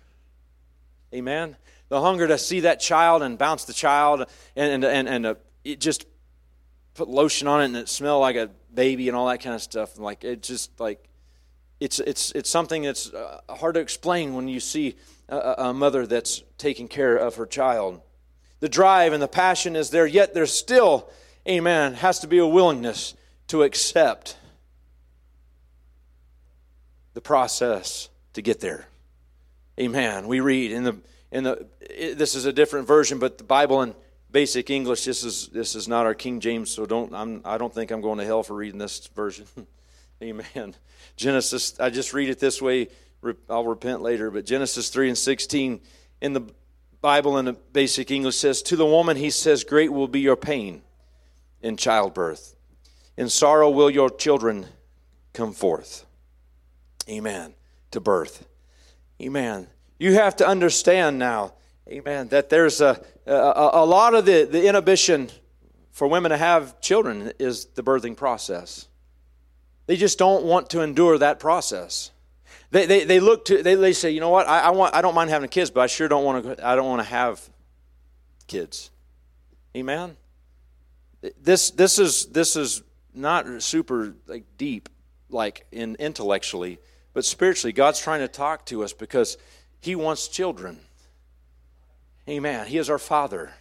[1.14, 1.56] Amen.
[1.88, 4.26] The hunger to see that child and bounce the child
[4.56, 6.06] and, and, and, and uh, it just
[6.94, 9.62] put lotion on it and it smell like a baby and all that kind of
[9.62, 9.98] stuff.
[9.98, 11.06] Like it just like
[11.80, 14.96] it's it's it's something that's uh, hard to explain when you see
[15.28, 18.00] a, a mother that's taking care of her child
[18.62, 21.10] the drive and the passion is there, yet there's still,
[21.48, 23.14] amen, has to be a willingness
[23.48, 24.36] to accept
[27.14, 28.86] the process to get there.
[29.78, 30.28] Amen.
[30.28, 30.96] We read in the
[31.30, 31.66] in the
[32.14, 33.94] this is a different version, but the Bible in
[34.30, 35.04] basic English.
[35.04, 38.00] This is this is not our King James, so don't I'm I don't think I'm
[38.00, 39.46] going to hell for reading this version.
[40.22, 40.74] Amen.
[41.16, 41.78] Genesis.
[41.80, 42.88] I just read it this way.
[43.48, 45.80] I'll repent later, but Genesis three and sixteen
[46.20, 46.42] in the
[47.02, 50.36] Bible in the basic English says, To the woman, he says, Great will be your
[50.36, 50.82] pain
[51.60, 52.54] in childbirth.
[53.16, 54.66] In sorrow will your children
[55.34, 56.06] come forth.
[57.08, 57.54] Amen.
[57.90, 58.46] To birth.
[59.20, 59.68] Amen.
[59.98, 61.54] You have to understand now,
[61.88, 65.30] amen, that there's a, a, a lot of the, the inhibition
[65.90, 68.88] for women to have children is the birthing process.
[69.86, 72.10] They just don't want to endure that process.
[72.70, 75.02] They, they, they look to, they, they say, you know what, I, I, want, I
[75.02, 77.46] don't mind having kids, but I sure don't want to, I don't want to have
[78.46, 78.90] kids.
[79.76, 80.16] Amen?
[81.40, 82.82] This, this, is, this is
[83.14, 84.88] not super like deep,
[85.28, 86.78] like in intellectually,
[87.14, 89.36] but spiritually, God's trying to talk to us because
[89.80, 90.80] He wants children.
[92.28, 92.66] Amen.
[92.66, 93.52] He is our Father.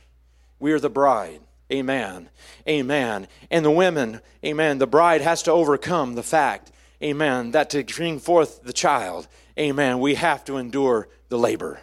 [0.59, 1.41] We are the bride.
[1.71, 2.29] Amen.
[2.67, 3.27] Amen.
[3.49, 6.71] And the women, amen, the bride has to overcome the fact
[7.01, 9.27] amen, that to bring forth the child,
[9.57, 11.79] amen, we have to endure the labor.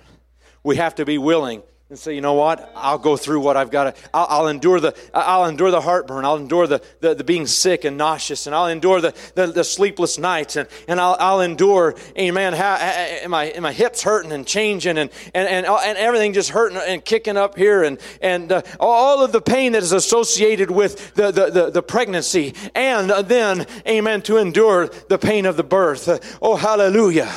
[0.63, 2.71] We have to be willing and say, you know what?
[2.77, 4.03] I'll go through what I've got to.
[4.13, 4.95] I'll, I'll, endure the.
[5.15, 6.27] I'll endure the heartburn.
[6.27, 9.65] I'll endure the, the, the being sick and nauseous, and I'll endure the, the, the
[9.65, 11.95] sleepless nights, and, and I'll, I'll endure.
[12.19, 12.53] Amen.
[12.53, 17.03] How, my my hips hurting and changing, and and and, and everything just hurting and
[17.03, 21.31] kicking up here, and and uh, all of the pain that is associated with the,
[21.31, 26.07] the the, the pregnancy, and then, Amen, to endure the pain of the birth.
[26.07, 27.33] Uh, oh, hallelujah!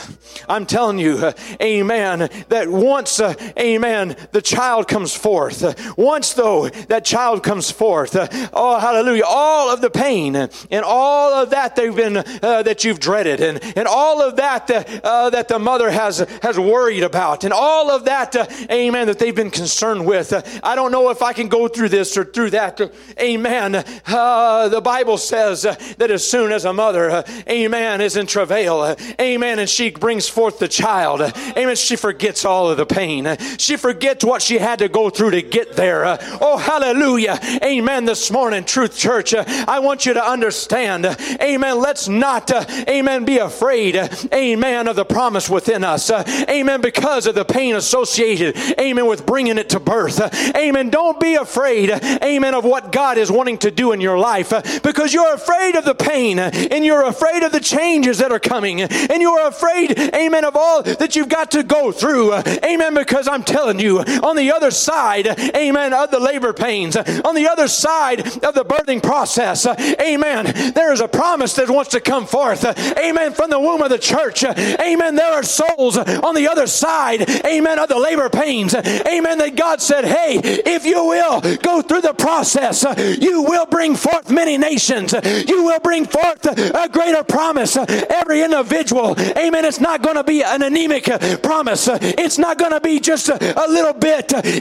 [0.50, 1.32] I'm telling you, uh,
[1.62, 2.30] Amen.
[2.50, 5.64] That once, uh, Amen, the the child comes forth.
[5.64, 10.84] Uh, once, though, that child comes forth, uh, oh, hallelujah, all of the pain and
[10.84, 14.84] all of that they've been, uh, that you've dreaded, and, and all of that uh,
[15.04, 19.20] uh that the mother has, has worried about, and all of that, uh, amen, that
[19.20, 20.34] they've been concerned with.
[20.64, 22.82] I don't know if I can go through this or through that.
[23.20, 23.76] Amen.
[24.08, 29.60] Uh, the Bible says that as soon as a mother, amen, is in travail, amen,
[29.60, 31.22] and she brings forth the child,
[31.56, 33.38] amen, she forgets all of the pain.
[33.60, 36.06] She forgets what she had to go through to get there.
[36.06, 37.38] Uh, oh, hallelujah.
[37.62, 38.06] Amen.
[38.06, 41.06] This morning, Truth Church, uh, I want you to understand.
[41.06, 41.78] Uh, amen.
[41.80, 46.10] Let's not, uh, amen, be afraid, uh, amen, of the promise within us.
[46.10, 46.80] amen.
[46.80, 50.22] Because of the pain associated, amen, with bringing it to birth.
[50.56, 50.92] amen.
[50.92, 55.14] Don't be afraid, amen, of what God is wanting to do in your life because
[55.14, 59.22] you're afraid of the pain and you're afraid of the changes that are coming and
[59.22, 62.34] you're afraid, amen, of all that you've got to go through.
[62.64, 62.94] Amen.
[62.94, 67.48] Because I'm telling you, on the other side, amen, of the labor pains, on the
[67.50, 72.26] other side of the birthing process, amen, there is a promise that wants to come
[72.26, 72.66] forth,
[72.98, 75.16] amen, from the womb of the church, amen.
[75.16, 79.82] There are souls on the other side, amen, of the labor pains, amen, that God
[79.82, 82.84] said, hey, if you will go through the process,
[83.20, 87.78] you will bring forth many nations, you will bring forth a greater promise.
[87.78, 91.06] Every individual, amen, it's not going to be an anemic
[91.42, 94.11] promise, it's not going to be just a, a little bit.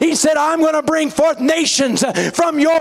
[0.00, 2.78] He said, I'm going to bring forth nations from your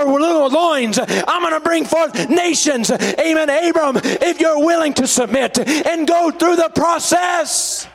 [0.49, 0.99] loins.
[0.99, 2.91] I'm going to bring forth nations.
[2.91, 3.49] Amen.
[3.49, 7.87] Abram, if you're willing to submit and go through the process.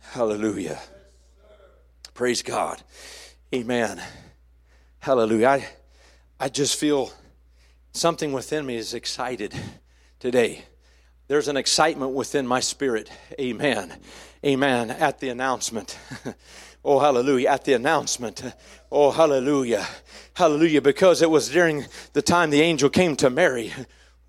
[0.00, 0.78] Hallelujah.
[2.14, 2.82] Praise God.
[3.54, 4.02] Amen.
[4.98, 5.46] Hallelujah.
[5.46, 5.68] I,
[6.40, 7.12] I just feel
[7.92, 9.54] something within me is excited
[10.18, 10.64] today.
[11.28, 13.10] There's an excitement within my spirit.
[13.38, 13.92] Amen.
[14.44, 14.90] Amen.
[14.90, 15.98] At the announcement.
[16.84, 17.48] oh, hallelujah.
[17.48, 18.42] At the announcement.
[18.90, 19.86] Oh, hallelujah.
[20.34, 20.80] Hallelujah.
[20.80, 23.72] Because it was during the time the angel came to Mary.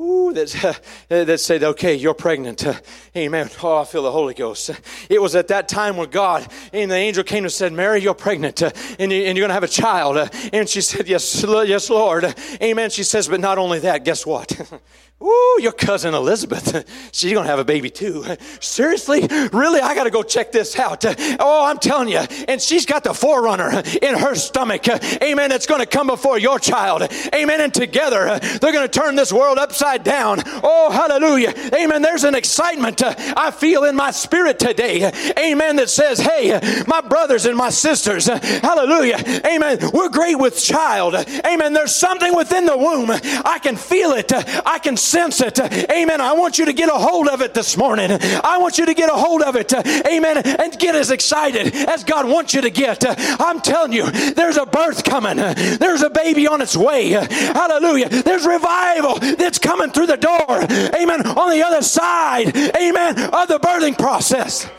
[0.02, 0.74] Ooh, that, uh,
[1.26, 2.66] that said, okay, you're pregnant.
[2.66, 2.74] Uh,
[3.16, 3.50] amen.
[3.62, 4.72] Oh, I feel the Holy Ghost.
[5.10, 8.14] It was at that time where God and the angel came and said, Mary, you're
[8.14, 10.30] pregnant uh, and, you, you're going to have a child.
[10.54, 12.34] And she said, yes, yes, Lord.
[12.64, 12.90] Amen.
[12.90, 14.60] She says, but not only that, guess what?
[15.22, 18.24] Ooh, your cousin Elizabeth, she's gonna have a baby too.
[18.62, 19.28] Seriously?
[19.52, 19.82] Really?
[19.82, 21.04] I gotta go check this out.
[21.40, 22.20] Oh, I'm telling you.
[22.48, 24.88] And she's got the forerunner in her stomach.
[25.22, 25.52] Amen.
[25.52, 27.04] It's gonna come before your child.
[27.34, 27.60] Amen.
[27.60, 30.42] And together, they're gonna turn this world upside down.
[30.64, 31.54] Oh, hallelujah.
[31.74, 32.02] Amen.
[32.02, 35.12] There's an excitement I feel in my spirit today.
[35.38, 35.76] Amen.
[35.76, 39.22] That says, hey, my brothers and my sisters, hallelujah.
[39.46, 39.80] Amen.
[39.94, 41.16] We're great with child.
[41.16, 41.74] Amen.
[41.74, 43.12] There's something within the womb.
[43.12, 44.32] I can feel it.
[44.34, 45.60] I can sense it.
[45.60, 46.22] Amen.
[46.22, 48.12] I want you to get a hold of it this morning.
[48.12, 49.74] I want you to get a hold of it.
[49.74, 50.38] Amen.
[50.38, 53.04] And get as excited as God wants you to get.
[53.42, 55.38] I'm telling you, there's a birth coming.
[55.38, 57.10] There's a baby on its way.
[57.10, 58.10] Hallelujah.
[58.10, 60.62] There's revival that's coming through the door.
[60.96, 61.26] Amen.
[61.28, 62.56] On the other side.
[62.56, 63.20] Amen.
[63.20, 64.70] Of the birthing process.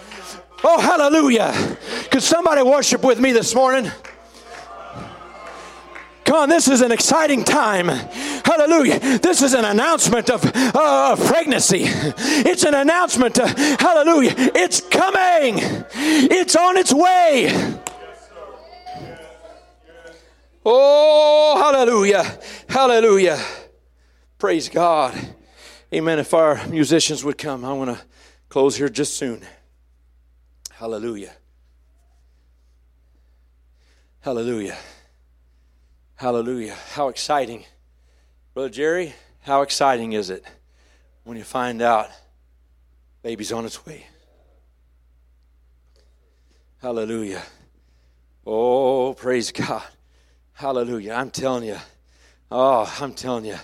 [0.62, 1.76] Oh, hallelujah.
[2.10, 3.90] Could somebody worship with me this morning?
[6.30, 7.88] Come on, this is an exciting time.
[7.88, 9.18] Hallelujah.
[9.18, 11.82] This is an announcement of, uh, pregnancy.
[11.82, 13.36] It's an announcement.
[13.36, 14.34] Hallelujah.
[14.36, 15.56] It's coming.
[15.92, 17.80] It's on its way.
[20.64, 22.38] Oh, hallelujah.
[22.68, 23.44] Hallelujah.
[24.38, 25.18] Praise God.
[25.92, 26.20] Amen.
[26.20, 28.04] If our musicians would come, I want to
[28.48, 29.44] close here just soon.
[30.70, 31.32] Hallelujah.
[34.20, 34.78] Hallelujah.
[36.20, 36.76] Hallelujah.
[36.92, 37.64] How exciting.
[38.52, 40.44] Brother Jerry, how exciting is it
[41.24, 42.10] when you find out
[43.22, 44.06] baby's on its way?
[46.82, 47.40] Hallelujah.
[48.46, 49.82] Oh, praise God.
[50.52, 51.14] Hallelujah.
[51.14, 51.78] I'm telling you.
[52.50, 53.56] Oh, I'm telling you.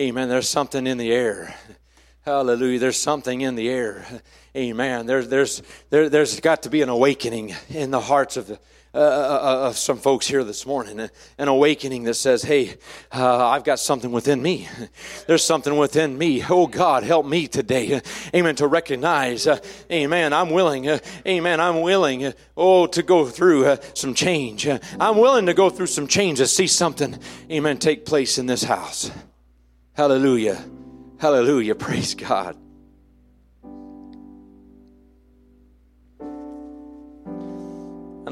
[0.00, 0.28] Amen.
[0.28, 1.54] There's something in the air.
[2.22, 2.80] Hallelujah.
[2.80, 4.04] There's something in the air.
[4.56, 5.06] Amen.
[5.06, 8.58] There's, there's, there, there's got to be an awakening in the hearts of the,
[8.94, 12.76] uh, uh, uh, of some folks here this morning, an awakening that says, Hey,
[13.10, 14.68] uh, I've got something within me.
[15.26, 16.44] There's something within me.
[16.46, 18.02] Oh God, help me today.
[18.34, 18.54] Amen.
[18.56, 19.58] To recognize, uh,
[19.90, 20.34] Amen.
[20.34, 20.88] I'm willing.
[20.88, 21.58] Uh, amen.
[21.58, 22.34] I'm willing.
[22.54, 24.68] oh, to go through some change.
[25.00, 27.18] I'm willing to go through some change to see something,
[27.50, 29.10] Amen, take place in this house.
[29.94, 30.62] Hallelujah.
[31.18, 31.74] Hallelujah.
[31.74, 32.61] Praise God.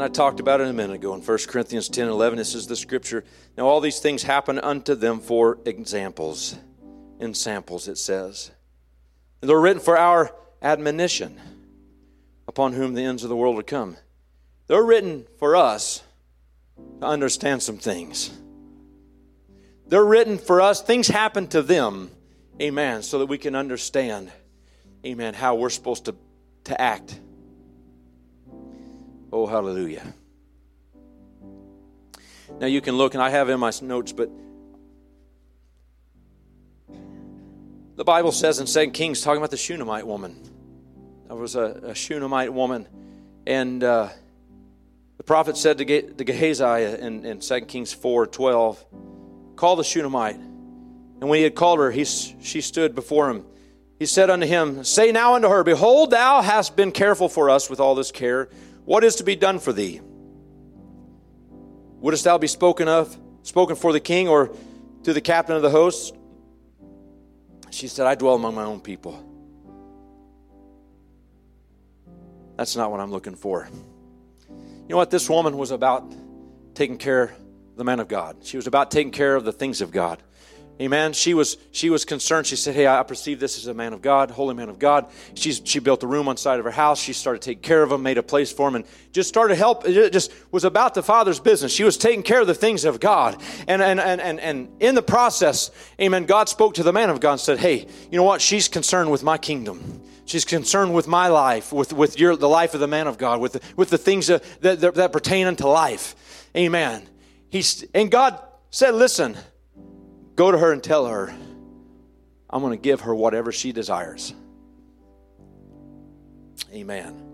[0.00, 2.38] And I talked about it a minute ago in 1 Corinthians 10 11.
[2.38, 3.22] This is the scripture.
[3.58, 6.56] Now, all these things happen unto them for examples.
[7.18, 8.50] In samples, it says.
[9.42, 11.38] And they're written for our admonition,
[12.48, 13.98] upon whom the ends of the world would come.
[14.68, 16.02] They're written for us
[17.00, 18.30] to understand some things.
[19.86, 20.80] They're written for us.
[20.80, 22.10] Things happen to them,
[22.58, 24.32] amen, so that we can understand,
[25.04, 26.14] amen, how we're supposed to,
[26.64, 27.20] to act
[29.32, 30.02] Oh, hallelujah.
[32.58, 34.28] Now you can look, and I have in my notes, but
[37.94, 40.36] the Bible says in Second Kings, talking about the Shunammite woman.
[41.28, 42.88] There was a, a Shunammite woman,
[43.46, 44.08] and uh,
[45.16, 48.84] the prophet said to, Ge- to Gehazi in, in 2 Kings 4 12,
[49.54, 50.36] Call the Shunammite.
[50.36, 53.44] And when he had called her, he, she stood before him.
[53.98, 57.68] He said unto him, Say now unto her, Behold, thou hast been careful for us
[57.68, 58.48] with all this care.
[58.90, 60.00] What is to be done for thee?
[62.00, 64.50] Wouldst thou be spoken of, spoken for the king, or
[65.04, 66.12] to the captain of the host?
[67.70, 69.24] She said, I dwell among my own people.
[72.56, 73.68] That's not what I'm looking for.
[74.48, 75.10] You know what?
[75.10, 76.12] This woman was about
[76.74, 77.30] taking care of
[77.76, 78.38] the man of God.
[78.42, 80.20] She was about taking care of the things of God.
[80.80, 81.12] Amen.
[81.12, 82.46] She was she was concerned.
[82.46, 85.08] She said, "Hey, I perceive this as a man of God, holy man of God."
[85.34, 86.98] She's she built a room on side of her house.
[86.98, 89.56] She started to take care of him, made a place for him, and just started
[89.56, 89.84] help.
[89.84, 91.70] Just was about the Father's business.
[91.70, 94.94] She was taking care of the things of God, and and and and and in
[94.94, 95.70] the process,
[96.00, 96.24] Amen.
[96.24, 98.40] God spoke to the man of God and said, "Hey, you know what?
[98.40, 102.74] She's concerned with my kingdom." She's concerned with my life, with, with your, the life
[102.74, 106.14] of the man of God, with, with the things that, that, that pertain unto life.
[106.56, 107.02] Amen.
[107.48, 109.36] He's, and God said, Listen,
[110.36, 111.34] Go to her and tell her,
[112.48, 114.34] I'm going to give her whatever she desires.
[116.72, 117.30] Amen.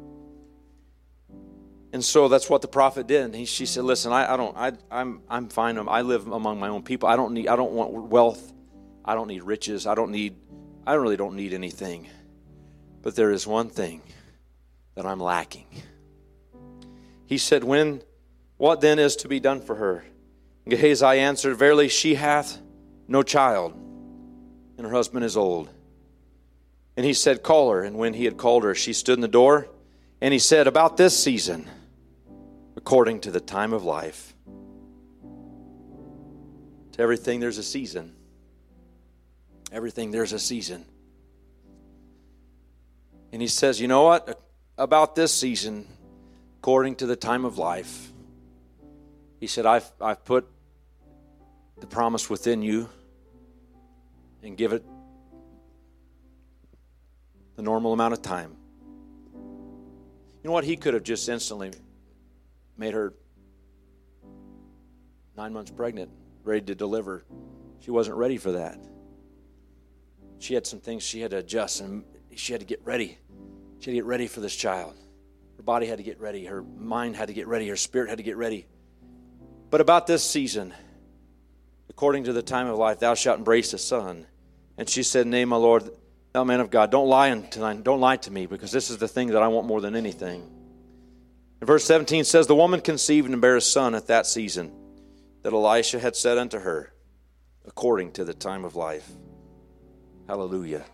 [1.93, 3.23] And so that's what the prophet did.
[3.23, 4.57] And he, she said, "Listen, I, I don't.
[4.57, 5.79] I, I'm I'm fine.
[5.79, 7.09] Um, I live among my own people.
[7.09, 7.49] I don't need.
[7.49, 8.53] I don't want wealth.
[9.05, 9.87] I don't need riches.
[9.87, 10.37] I don't need.
[10.87, 12.09] I really don't need anything.
[13.03, 14.03] But there is one thing
[14.95, 15.67] that I'm lacking."
[17.25, 18.03] He said, "When,
[18.59, 20.05] what then is to be done for her?"
[20.69, 22.61] Gehazi answered, "Verily, she hath
[23.09, 23.73] no child,
[24.77, 25.71] and her husband is old.
[26.97, 27.83] And he said, Call her.
[27.83, 29.69] And when he had called her, she stood in the door.
[30.21, 31.69] And he said, About this season,
[32.77, 34.35] according to the time of life.
[36.93, 38.15] To everything, there's a season.
[39.71, 40.85] Everything, there's a season.
[43.33, 44.41] And he says, You know what?
[44.79, 45.87] About this season,
[46.59, 48.13] according to the time of life,
[49.41, 50.49] he said, I've, I've put
[51.79, 52.89] the promise within you
[54.47, 54.85] and give it
[57.57, 58.57] the normal amount of time.
[59.35, 60.65] You know what?
[60.65, 61.73] He could have just instantly
[62.77, 63.15] made her
[65.37, 66.11] nine months pregnant,
[66.45, 67.25] ready to deliver.
[67.81, 68.79] She wasn't ready for that.
[70.39, 73.19] She had some things she had to adjust, and she had to get ready.
[73.81, 74.95] She had to get ready for this child.
[75.57, 76.45] Her body had to get ready.
[76.45, 77.67] Her mind had to get ready.
[77.69, 78.67] Her spirit had to get ready.
[79.71, 80.75] But about this season,
[81.89, 84.27] according to the time of life, thou shalt embrace a son.
[84.79, 85.89] And she said, Nay, my Lord,
[86.33, 87.83] thou man of God, don't lie tonight.
[87.83, 90.43] Don't lie to me, because this is the thing that I want more than anything.
[91.61, 94.73] And verse 17 says, The woman conceived and bare a son at that season
[95.43, 96.93] that Elisha had said unto her,
[97.67, 99.09] according to the time of life.
[100.27, 100.85] Hallelujah.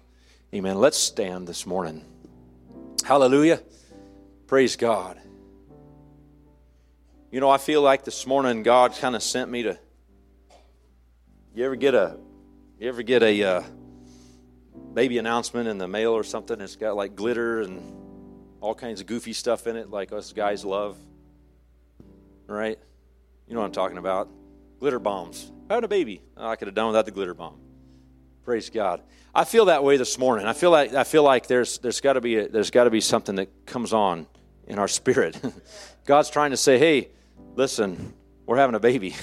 [0.54, 0.78] Amen.
[0.78, 2.04] Let's stand this morning.
[3.04, 3.60] Hallelujah.
[4.46, 5.18] Praise God.
[7.30, 9.78] You know, I feel like this morning God kind of sent me to.
[11.54, 12.18] You ever get a
[12.82, 13.62] you ever get a uh,
[14.92, 16.60] baby announcement in the mail or something?
[16.60, 17.80] It's got like glitter and
[18.60, 20.98] all kinds of goofy stuff in it, like us guys love.
[22.48, 22.76] Right?
[23.46, 24.28] You know what I'm talking about.
[24.80, 25.52] Glitter bombs.
[25.70, 26.22] Had a baby.
[26.36, 27.60] Oh, I could have done without the glitter bomb.
[28.44, 29.00] Praise God.
[29.32, 30.46] I feel that way this morning.
[30.46, 32.90] I feel like I feel like there's there's got to be a, there's got to
[32.90, 34.26] be something that comes on
[34.66, 35.40] in our spirit.
[36.04, 37.10] God's trying to say, "Hey,
[37.54, 38.12] listen,
[38.44, 39.14] we're having a baby.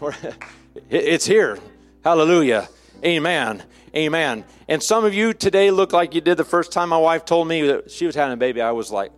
[0.90, 1.58] it's here.
[2.04, 2.68] Hallelujah.
[3.04, 3.62] Amen.
[3.94, 4.44] Amen.
[4.68, 7.46] And some of you today look like you did the first time my wife told
[7.46, 8.60] me that she was having a baby.
[8.60, 9.12] I was like,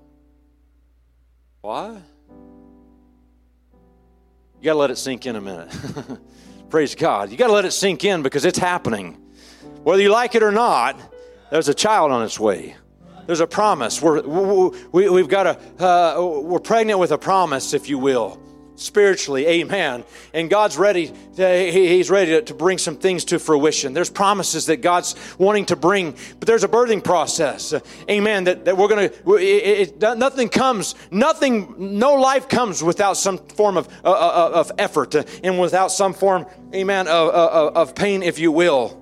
[1.63, 2.03] what?
[4.61, 5.75] You got to let it sink in a minute.
[6.71, 7.31] Praise God.
[7.31, 9.19] You got to let it sink in because it's happening.
[9.83, 10.99] Whether you like it or not,
[11.51, 12.77] there's a child on its way.
[13.27, 14.03] There's a promise.
[14.03, 14.21] We're,
[14.93, 18.44] we, have got a, uh, we're pregnant with a promise, if you will
[18.77, 23.93] spiritually amen and god's ready to, he's ready to bring some things to fruition.
[23.93, 27.75] There's promises that god's wanting to bring but there's a birthing process
[28.11, 33.39] amen that, that we're gonna it, it, nothing comes nothing no life comes without some
[33.39, 38.23] form of, uh, uh of effort and without some form amen of, of, of pain
[38.23, 39.01] if you will.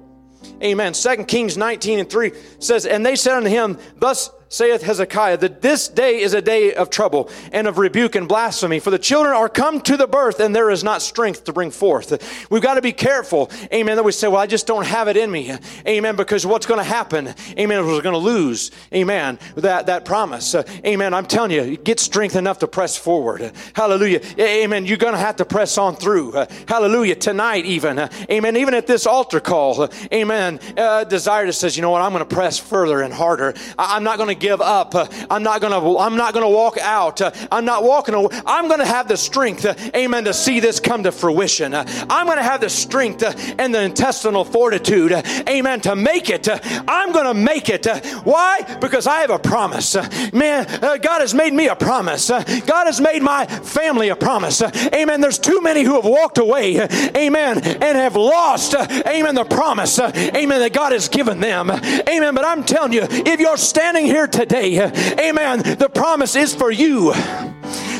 [0.62, 0.95] Amen.
[0.95, 5.63] Second kings 19 and 3 says and they said unto him thus saith Hezekiah, that
[5.63, 9.35] this day is a day of trouble and of rebuke and blasphemy, for the children
[9.35, 12.47] are come to the birth, and there is not strength to bring forth.
[12.51, 15.17] We've got to be careful, amen, that we say, well, I just don't have it
[15.17, 15.55] in me,
[15.87, 20.55] amen, because what's going to happen, amen, we're going to lose, amen, that, that promise.
[20.85, 23.53] Amen, I'm telling you, get strength enough to press forward.
[23.75, 24.21] Hallelujah.
[24.39, 26.33] Amen, you're going to have to press on through.
[26.69, 27.15] Hallelujah.
[27.15, 27.99] Tonight, even,
[28.31, 32.27] amen, even at this altar call, amen, uh, desire says, you know what, I'm going
[32.27, 33.55] to press further and harder.
[33.79, 34.93] I'm not going to give up.
[35.30, 37.20] I'm not going to I'm not going to walk out.
[37.51, 38.28] I'm not walking away.
[38.45, 39.64] I'm going to have the strength,
[39.95, 41.72] amen, to see this come to fruition.
[41.74, 43.22] I'm going to have the strength
[43.59, 45.12] and the intestinal fortitude,
[45.49, 46.49] amen, to make it.
[46.88, 47.86] I'm going to make it.
[48.24, 48.62] Why?
[48.80, 49.95] Because I have a promise.
[50.32, 52.28] Man, uh, God has made me a promise.
[52.28, 54.61] God has made my family a promise.
[54.93, 55.20] Amen.
[55.20, 56.80] There's too many who have walked away,
[57.16, 61.70] amen, and have lost, amen, the promise, amen, that God has given them.
[61.70, 62.34] Amen.
[62.34, 64.83] But I'm telling you, if you're standing here today,
[65.18, 67.12] amen, the promise is for you.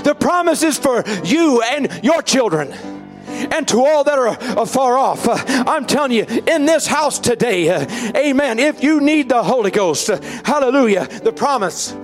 [0.03, 2.73] The promise is for you and your children
[3.53, 5.27] and to all that are far off.
[5.29, 8.59] I'm telling you, in this house today, amen.
[8.59, 10.09] If you need the Holy Ghost,
[10.45, 11.95] hallelujah, the promise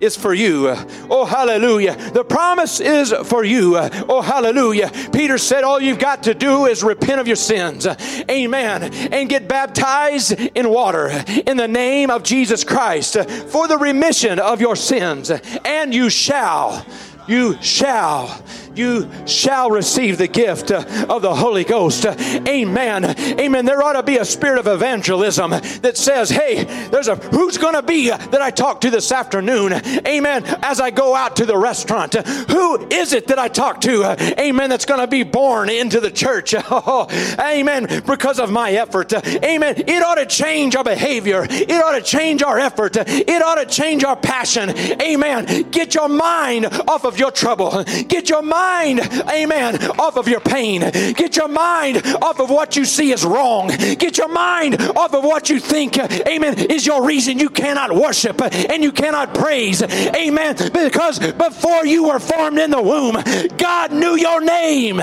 [0.00, 0.68] is for you.
[1.10, 1.96] Oh, hallelujah.
[2.12, 3.76] The promise is for you.
[3.76, 4.90] Oh, hallelujah.
[5.12, 7.86] Peter said, All you've got to do is repent of your sins.
[8.30, 8.92] Amen.
[9.12, 11.08] And get baptized in water
[11.46, 13.18] in the name of Jesus Christ
[13.48, 15.30] for the remission of your sins.
[15.64, 16.86] And you shall,
[17.26, 18.42] you shall
[18.78, 22.06] you shall receive the gift uh, of the Holy Ghost.
[22.06, 23.04] Amen.
[23.04, 23.64] Amen.
[23.64, 27.74] There ought to be a spirit of evangelism that says, hey, there's a who's going
[27.74, 29.72] to be that I talk to this afternoon?
[30.06, 30.44] Amen.
[30.62, 34.16] As I go out to the restaurant, who is it that I talk to?
[34.40, 34.70] Amen.
[34.70, 36.54] That's going to be born into the church.
[37.40, 38.02] amen.
[38.06, 39.12] Because of my effort.
[39.12, 39.74] Amen.
[39.86, 41.46] It ought to change our behavior.
[41.50, 42.96] It ought to change our effort.
[42.96, 44.70] It ought to change our passion.
[44.70, 45.70] Amen.
[45.70, 47.82] Get your mind off of your trouble.
[48.06, 50.80] Get your mind mind, amen, off of your pain.
[50.80, 53.68] Get your mind off of what you see is wrong.
[53.68, 58.40] Get your mind off of what you think, amen, is your reason you cannot worship
[58.42, 59.82] and you cannot praise.
[59.82, 60.56] Amen.
[60.72, 63.16] Because before you were formed in the womb,
[63.56, 64.98] God knew your name.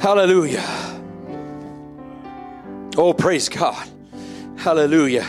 [0.00, 0.64] Hallelujah.
[2.96, 3.88] Oh, praise God.
[4.56, 5.26] Hallelujah.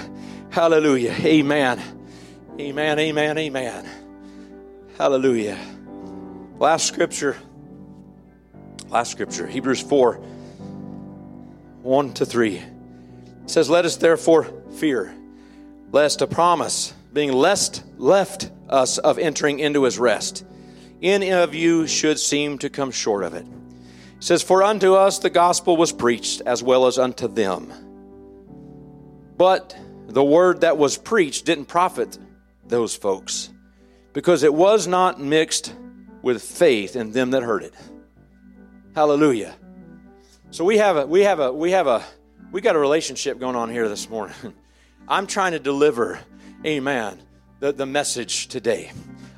[0.49, 1.11] Hallelujah.
[1.11, 1.81] Amen.
[2.59, 2.99] Amen.
[2.99, 3.37] Amen.
[3.37, 3.89] Amen.
[4.97, 5.57] Hallelujah.
[6.63, 7.35] Last scripture.
[8.87, 9.45] Last scripture.
[9.45, 10.13] Hebrews 4
[11.81, 12.55] 1 to 3.
[12.55, 12.63] It
[13.47, 14.45] says, Let us therefore
[14.77, 15.13] fear,
[15.91, 20.45] lest a promise being lest left us of entering into his rest,
[21.01, 23.45] any of you should seem to come short of it.
[23.45, 27.73] It says, For unto us the gospel was preached as well as unto them.
[29.35, 32.17] But the word that was preached didn't profit
[32.65, 33.51] those folks
[34.13, 35.75] because it was not mixed
[36.23, 37.75] with faith in them that heard it.
[38.95, 39.53] Hallelujah.
[40.49, 42.03] So we have a we have a we have a
[42.51, 44.35] we got a relationship going on here this morning.
[45.07, 46.19] I'm trying to deliver,
[46.65, 47.21] amen,
[47.59, 48.91] the, the message today.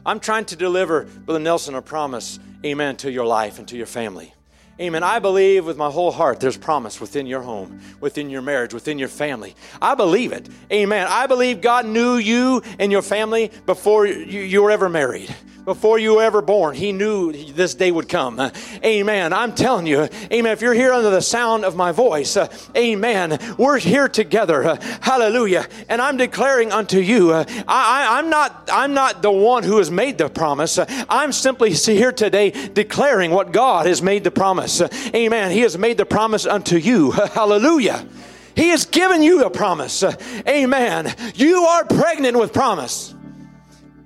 [0.05, 3.87] I'm trying to deliver, Brother Nelson, a promise, amen, to your life and to your
[3.87, 4.31] family.
[4.79, 5.01] Amen.
[5.01, 8.99] I believe with my whole heart there's promise within your home, within your marriage, within
[8.99, 9.55] your family.
[9.81, 10.49] I believe it.
[10.71, 11.07] Amen.
[11.09, 15.33] I believe God knew you and your family before you, you were ever married
[15.65, 18.39] before you were ever born, He knew this day would come.
[18.83, 19.33] Amen.
[19.33, 20.53] I'm telling you, amen.
[20.53, 23.39] If you're here under the sound of my voice, uh, amen.
[23.57, 24.63] We're here together.
[24.63, 25.67] Uh, hallelujah.
[25.89, 29.89] And I'm declaring unto you, uh, I, am not, I'm not the one who has
[29.89, 30.79] made the promise.
[31.09, 34.81] I'm simply here today declaring what God has made the promise.
[35.13, 35.51] amen.
[35.51, 37.11] He has made the promise unto you.
[37.33, 38.07] hallelujah.
[38.55, 40.03] He has given you a promise.
[40.47, 41.13] Amen.
[41.35, 43.13] You are pregnant with promise.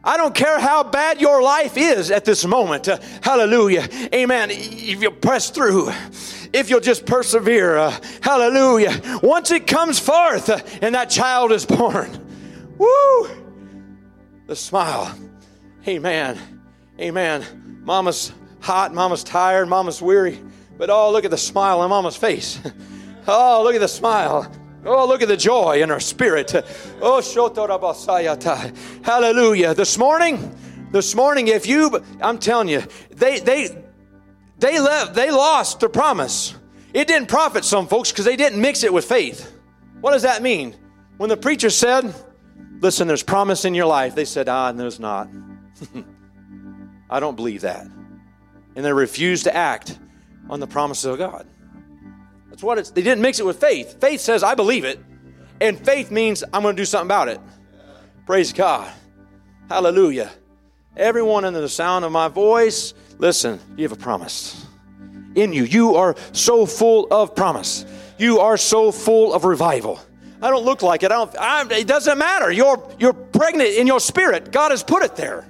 [0.09, 2.87] I don't care how bad your life is at this moment.
[2.87, 3.87] Uh, hallelujah.
[4.11, 4.49] Amen.
[4.49, 5.91] If you press through,
[6.51, 9.19] if you'll just persevere, uh, hallelujah.
[9.21, 12.09] Once it comes forth uh, and that child is born,
[12.79, 13.29] woo,
[14.47, 15.15] the smile.
[15.87, 16.39] Amen.
[16.99, 17.81] Amen.
[17.83, 20.41] Mama's hot, mama's tired, mama's weary,
[20.79, 22.59] but oh, look at the smile on mama's face.
[23.27, 24.51] oh, look at the smile.
[24.91, 26.51] Oh, look at the joy in our spirit.
[26.99, 27.21] Oh,
[29.03, 29.75] hallelujah.
[29.75, 30.57] This morning,
[30.91, 32.81] this morning, if you, I'm telling you,
[33.11, 33.83] they, they,
[34.57, 36.55] they left, they lost their promise.
[36.91, 39.53] It didn't profit some folks because they didn't mix it with faith.
[40.01, 40.75] What does that mean?
[41.17, 42.11] When the preacher said,
[42.79, 45.29] listen, there's promise in your life, they said, ah, there's not.
[47.11, 47.85] I don't believe that.
[48.75, 49.99] And they refused to act
[50.49, 51.45] on the promises of God.
[52.61, 53.99] What it's, they didn't mix it with faith.
[54.01, 54.99] Faith says, I believe it.
[55.61, 57.39] And faith means I'm going to do something about it.
[58.25, 58.91] Praise God.
[59.69, 60.31] Hallelujah.
[60.95, 64.65] Everyone under the sound of my voice, listen, you have a promise
[65.35, 65.63] in you.
[65.63, 67.85] You are so full of promise.
[68.17, 69.99] You are so full of revival.
[70.41, 71.11] I don't look like it.
[71.11, 72.51] I don't, I, it doesn't matter.
[72.51, 74.51] You're, you're pregnant in your spirit.
[74.51, 75.45] God has put it there.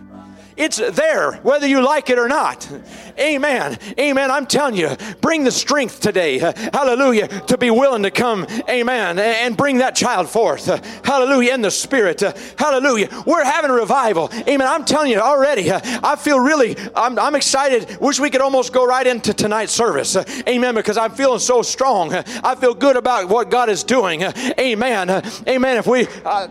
[0.59, 2.69] It's there, whether you like it or not.
[3.17, 3.77] Amen.
[3.97, 4.29] Amen.
[4.29, 6.37] I'm telling you, bring the strength today.
[6.37, 7.29] Hallelujah.
[7.29, 8.45] To be willing to come.
[8.69, 9.19] Amen.
[9.19, 10.65] And bring that child forth.
[11.05, 11.53] Hallelujah.
[11.53, 12.19] In the spirit.
[12.57, 13.07] Hallelujah.
[13.25, 14.29] We're having a revival.
[14.49, 14.67] Amen.
[14.67, 17.97] I'm telling you already, I feel really, I'm, I'm excited.
[18.01, 20.17] Wish we could almost go right into tonight's service.
[20.45, 20.75] Amen.
[20.75, 22.13] Because I'm feeling so strong.
[22.13, 24.23] I feel good about what God is doing.
[24.23, 25.09] Amen.
[25.47, 25.77] Amen.
[25.77, 26.49] If we, uh,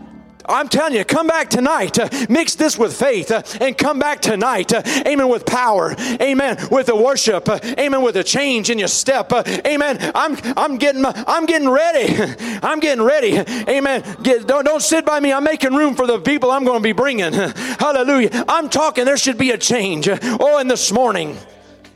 [0.49, 1.97] I'm telling you, come back tonight.
[2.29, 4.73] Mix this with faith uh, and come back tonight.
[4.73, 5.29] Uh, amen.
[5.29, 5.95] With power.
[6.21, 6.57] Amen.
[6.71, 7.47] With the worship.
[7.47, 8.01] Uh, amen.
[8.01, 9.31] With a change in your step.
[9.65, 10.11] Amen.
[10.15, 12.35] I'm I'm getting I'm getting ready.
[12.63, 13.37] I'm getting ready.
[13.69, 14.03] Amen.
[14.23, 15.31] Get, don't don't sit by me.
[15.31, 17.33] I'm making room for the people I'm going to be bringing.
[17.33, 18.45] Hallelujah.
[18.47, 19.05] I'm talking.
[19.05, 20.09] There should be a change.
[20.09, 21.37] Oh, and this morning.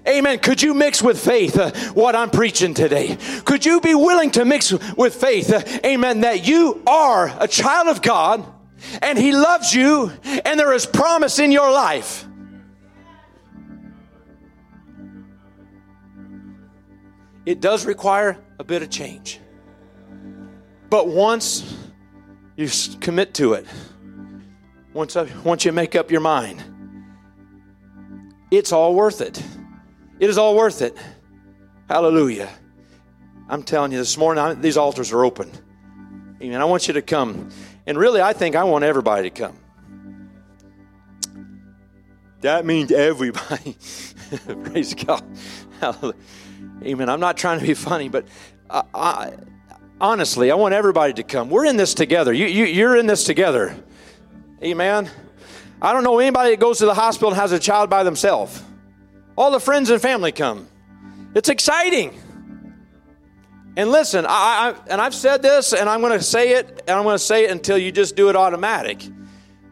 [0.07, 0.39] Amen.
[0.39, 3.17] Could you mix with faith uh, what I'm preaching today?
[3.45, 7.87] Could you be willing to mix with faith, uh, amen, that you are a child
[7.87, 8.45] of God
[9.01, 12.27] and He loves you and there is promise in your life?
[17.45, 19.39] It does require a bit of change.
[20.89, 21.77] But once
[22.57, 22.69] you
[22.99, 23.65] commit to it,
[24.93, 26.63] once, once you make up your mind,
[28.51, 29.41] it's all worth it.
[30.23, 30.97] It is all worth it.
[31.89, 32.47] Hallelujah.
[33.49, 35.51] I'm telling you, this morning, I, these altars are open.
[36.41, 36.61] Amen.
[36.61, 37.49] I want you to come.
[37.85, 39.57] And really, I think I want everybody to come.
[42.39, 43.75] That means everybody.
[44.63, 45.25] Praise God.
[45.81, 46.15] Hallelujah.
[46.83, 47.09] Amen.
[47.09, 48.25] I'm not trying to be funny, but
[48.69, 49.33] I, I,
[49.99, 51.49] honestly, I want everybody to come.
[51.49, 52.31] We're in this together.
[52.31, 53.75] You, you, you're in this together.
[54.63, 55.11] Amen.
[55.81, 58.63] I don't know anybody that goes to the hospital and has a child by themselves.
[59.35, 60.67] All the friends and family come.
[61.35, 62.19] It's exciting.
[63.75, 66.91] And listen, I, I, and I've said this, and I'm going to say it, and
[66.91, 69.03] I'm going to say it until you just do it automatic.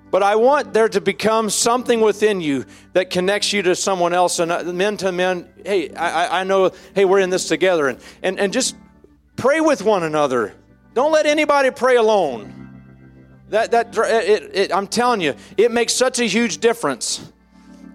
[0.10, 4.40] But I want there to become something within you that connects you to someone else,
[4.40, 5.48] and uh, men to men.
[5.64, 6.72] Hey, I, I know.
[6.94, 8.76] Hey, we're in this together, and and and just
[9.38, 10.54] pray with one another.
[10.94, 12.58] Don't let anybody pray alone.
[13.50, 17.32] That that it, it, I'm telling you, it makes such a huge difference.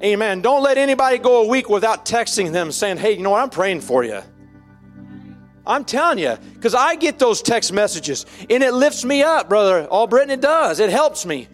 [0.03, 0.43] Amen.
[0.43, 3.43] Don't let anybody go a week without texting them saying, hey, you know what?
[3.43, 4.21] I'm praying for you.
[5.67, 9.87] I'm telling you, because I get those text messages and it lifts me up, brother.
[9.87, 10.79] All Britain, it does.
[10.81, 11.49] It helps me.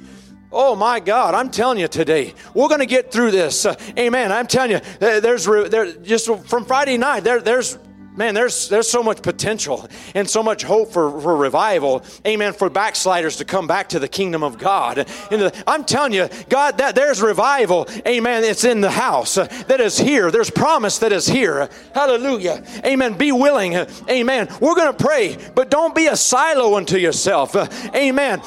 [0.50, 3.64] Oh my God, I'm telling you today, we're going to get through this.
[3.64, 4.30] Uh, amen.
[4.30, 7.78] I'm telling you, there's there, just from Friday night, there, there's
[8.14, 12.04] Man, there's there's so much potential and so much hope for, for revival.
[12.26, 12.52] Amen.
[12.52, 14.98] For backsliders to come back to the kingdom of God.
[15.30, 17.88] Uh, I'm telling you, God, that there's revival.
[18.06, 18.44] Amen.
[18.44, 20.30] It's in the house uh, that is here.
[20.30, 21.70] There's promise that is here.
[21.94, 22.62] Hallelujah.
[22.84, 23.14] Amen.
[23.16, 23.76] Be willing.
[23.76, 24.48] Uh, amen.
[24.60, 27.56] We're going to pray, but don't be a silo unto yourself.
[27.94, 28.42] Amen.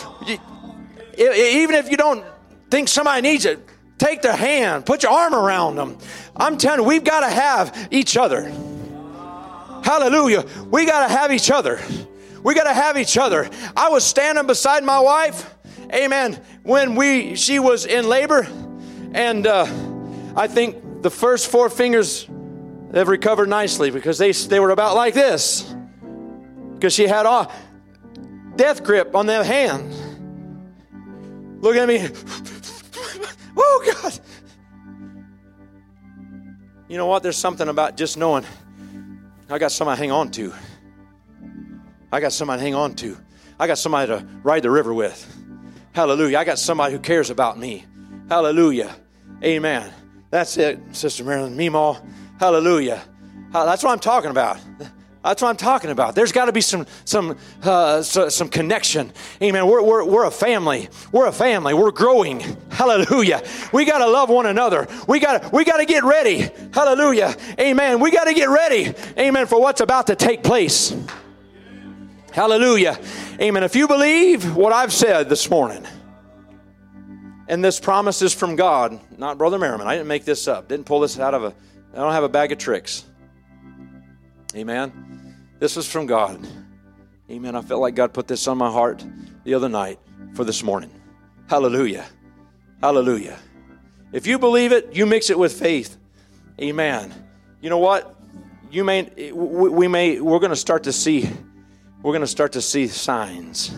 [1.18, 2.24] Even if you don't
[2.70, 3.68] think somebody needs it,
[3.98, 5.98] take their hand, put your arm around them.
[6.36, 8.54] I'm telling you, we've got to have each other.
[9.86, 10.44] Hallelujah.
[10.72, 11.80] We got to have each other.
[12.41, 13.48] We got to have each other.
[13.78, 15.53] I was standing beside my wife,
[15.94, 18.48] amen, when we she was in labor,
[19.14, 19.68] and uh,
[20.36, 22.28] I think the first four fingers
[22.95, 25.76] have recovered nicely because they they were about like this
[26.74, 27.52] because she had a
[28.56, 29.94] death grip on their hand.
[31.62, 32.10] Look at me.
[33.56, 34.20] oh God.
[36.88, 37.22] You know what?
[37.22, 38.45] There's something about just knowing
[39.50, 40.54] I got somebody to hang on to.
[42.12, 43.18] I got somebody to hang on to.
[43.60, 45.32] I got somebody to ride the river with.
[45.94, 46.40] Hallelujah.
[46.40, 47.86] I got somebody who cares about me.
[48.28, 48.96] Hallelujah.
[49.44, 49.94] Amen.
[50.30, 51.56] That's it, Sister Marilyn.
[51.56, 52.04] Meemaw.
[52.40, 53.02] Hallelujah.
[53.52, 54.60] That's what I'm talking about.
[55.26, 56.14] That's what I'm talking about.
[56.14, 59.11] There's got to be some some uh, some connection.
[59.41, 59.65] Amen.
[59.65, 60.88] We're, we're, we're a family.
[61.11, 61.73] We're a family.
[61.73, 62.41] We're growing.
[62.69, 63.43] Hallelujah.
[63.73, 64.88] We got to love one another.
[65.07, 66.49] We got we got to get ready.
[66.72, 67.35] Hallelujah.
[67.60, 67.99] Amen.
[68.02, 68.93] We got to get ready.
[69.18, 69.47] Amen.
[69.47, 70.95] For what's about to take place.
[72.31, 72.99] Hallelujah.
[73.41, 73.64] Amen.
[73.64, 75.88] If you believe what I've said this morning,
[77.47, 79.88] and this promise is from God, not Brother Merriman.
[79.88, 80.68] I didn't make this up.
[80.68, 81.56] Didn't pull this out of a.
[81.93, 83.06] I don't have a bag of tricks.
[84.56, 85.36] Amen.
[85.60, 86.48] This is from God.
[87.30, 87.56] Amen.
[87.56, 89.03] I felt like God put this on my heart
[89.44, 89.99] the other night
[90.34, 90.91] for this morning.
[91.48, 92.06] Hallelujah.
[92.82, 93.38] Hallelujah.
[94.14, 95.98] If you believe it, you mix it with faith.
[96.61, 97.14] Amen.
[97.60, 98.15] You know what?
[98.72, 101.30] You may we may we're going to start to see
[102.02, 103.77] we're going to start to see signs.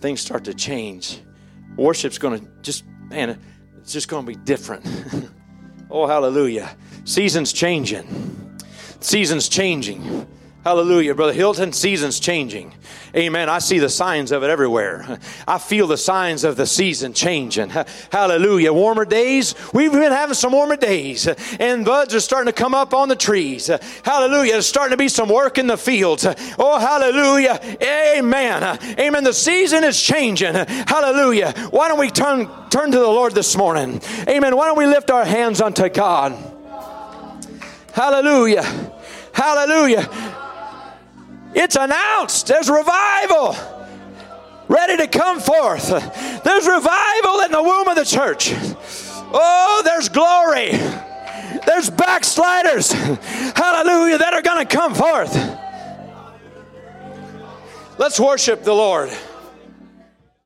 [0.00, 1.20] Things start to change.
[1.76, 3.38] Worship's going to just man,
[3.78, 4.84] it's just going to be different.
[5.90, 6.76] oh, hallelujah.
[7.04, 8.47] Seasons changing.
[9.00, 10.26] Seasons changing.
[10.64, 11.14] Hallelujah.
[11.14, 12.74] Brother Hilton, season's changing.
[13.16, 13.48] Amen.
[13.48, 15.18] I see the signs of it everywhere.
[15.46, 17.70] I feel the signs of the season changing.
[18.10, 18.72] Hallelujah.
[18.72, 19.54] Warmer days.
[19.72, 21.26] We've been having some warmer days,
[21.58, 23.68] and buds are starting to come up on the trees.
[24.04, 24.52] Hallelujah.
[24.52, 26.26] There's starting to be some work in the fields.
[26.58, 27.60] Oh, hallelujah.
[27.80, 28.78] Amen.
[28.98, 29.24] Amen.
[29.24, 30.52] The season is changing.
[30.54, 31.52] Hallelujah.
[31.70, 34.02] Why don't we turn, turn to the Lord this morning?
[34.28, 34.54] Amen.
[34.54, 36.57] Why don't we lift our hands unto God?
[37.92, 38.64] Hallelujah.
[39.32, 40.08] Hallelujah.
[41.54, 42.46] It's announced.
[42.46, 43.56] There's revival
[44.68, 45.88] ready to come forth.
[45.88, 48.52] There's revival in the womb of the church.
[49.32, 50.70] Oh, there's glory.
[51.66, 52.92] There's backsliders.
[52.92, 55.34] Hallelujah, that are going to come forth.
[57.98, 59.10] Let's worship the Lord.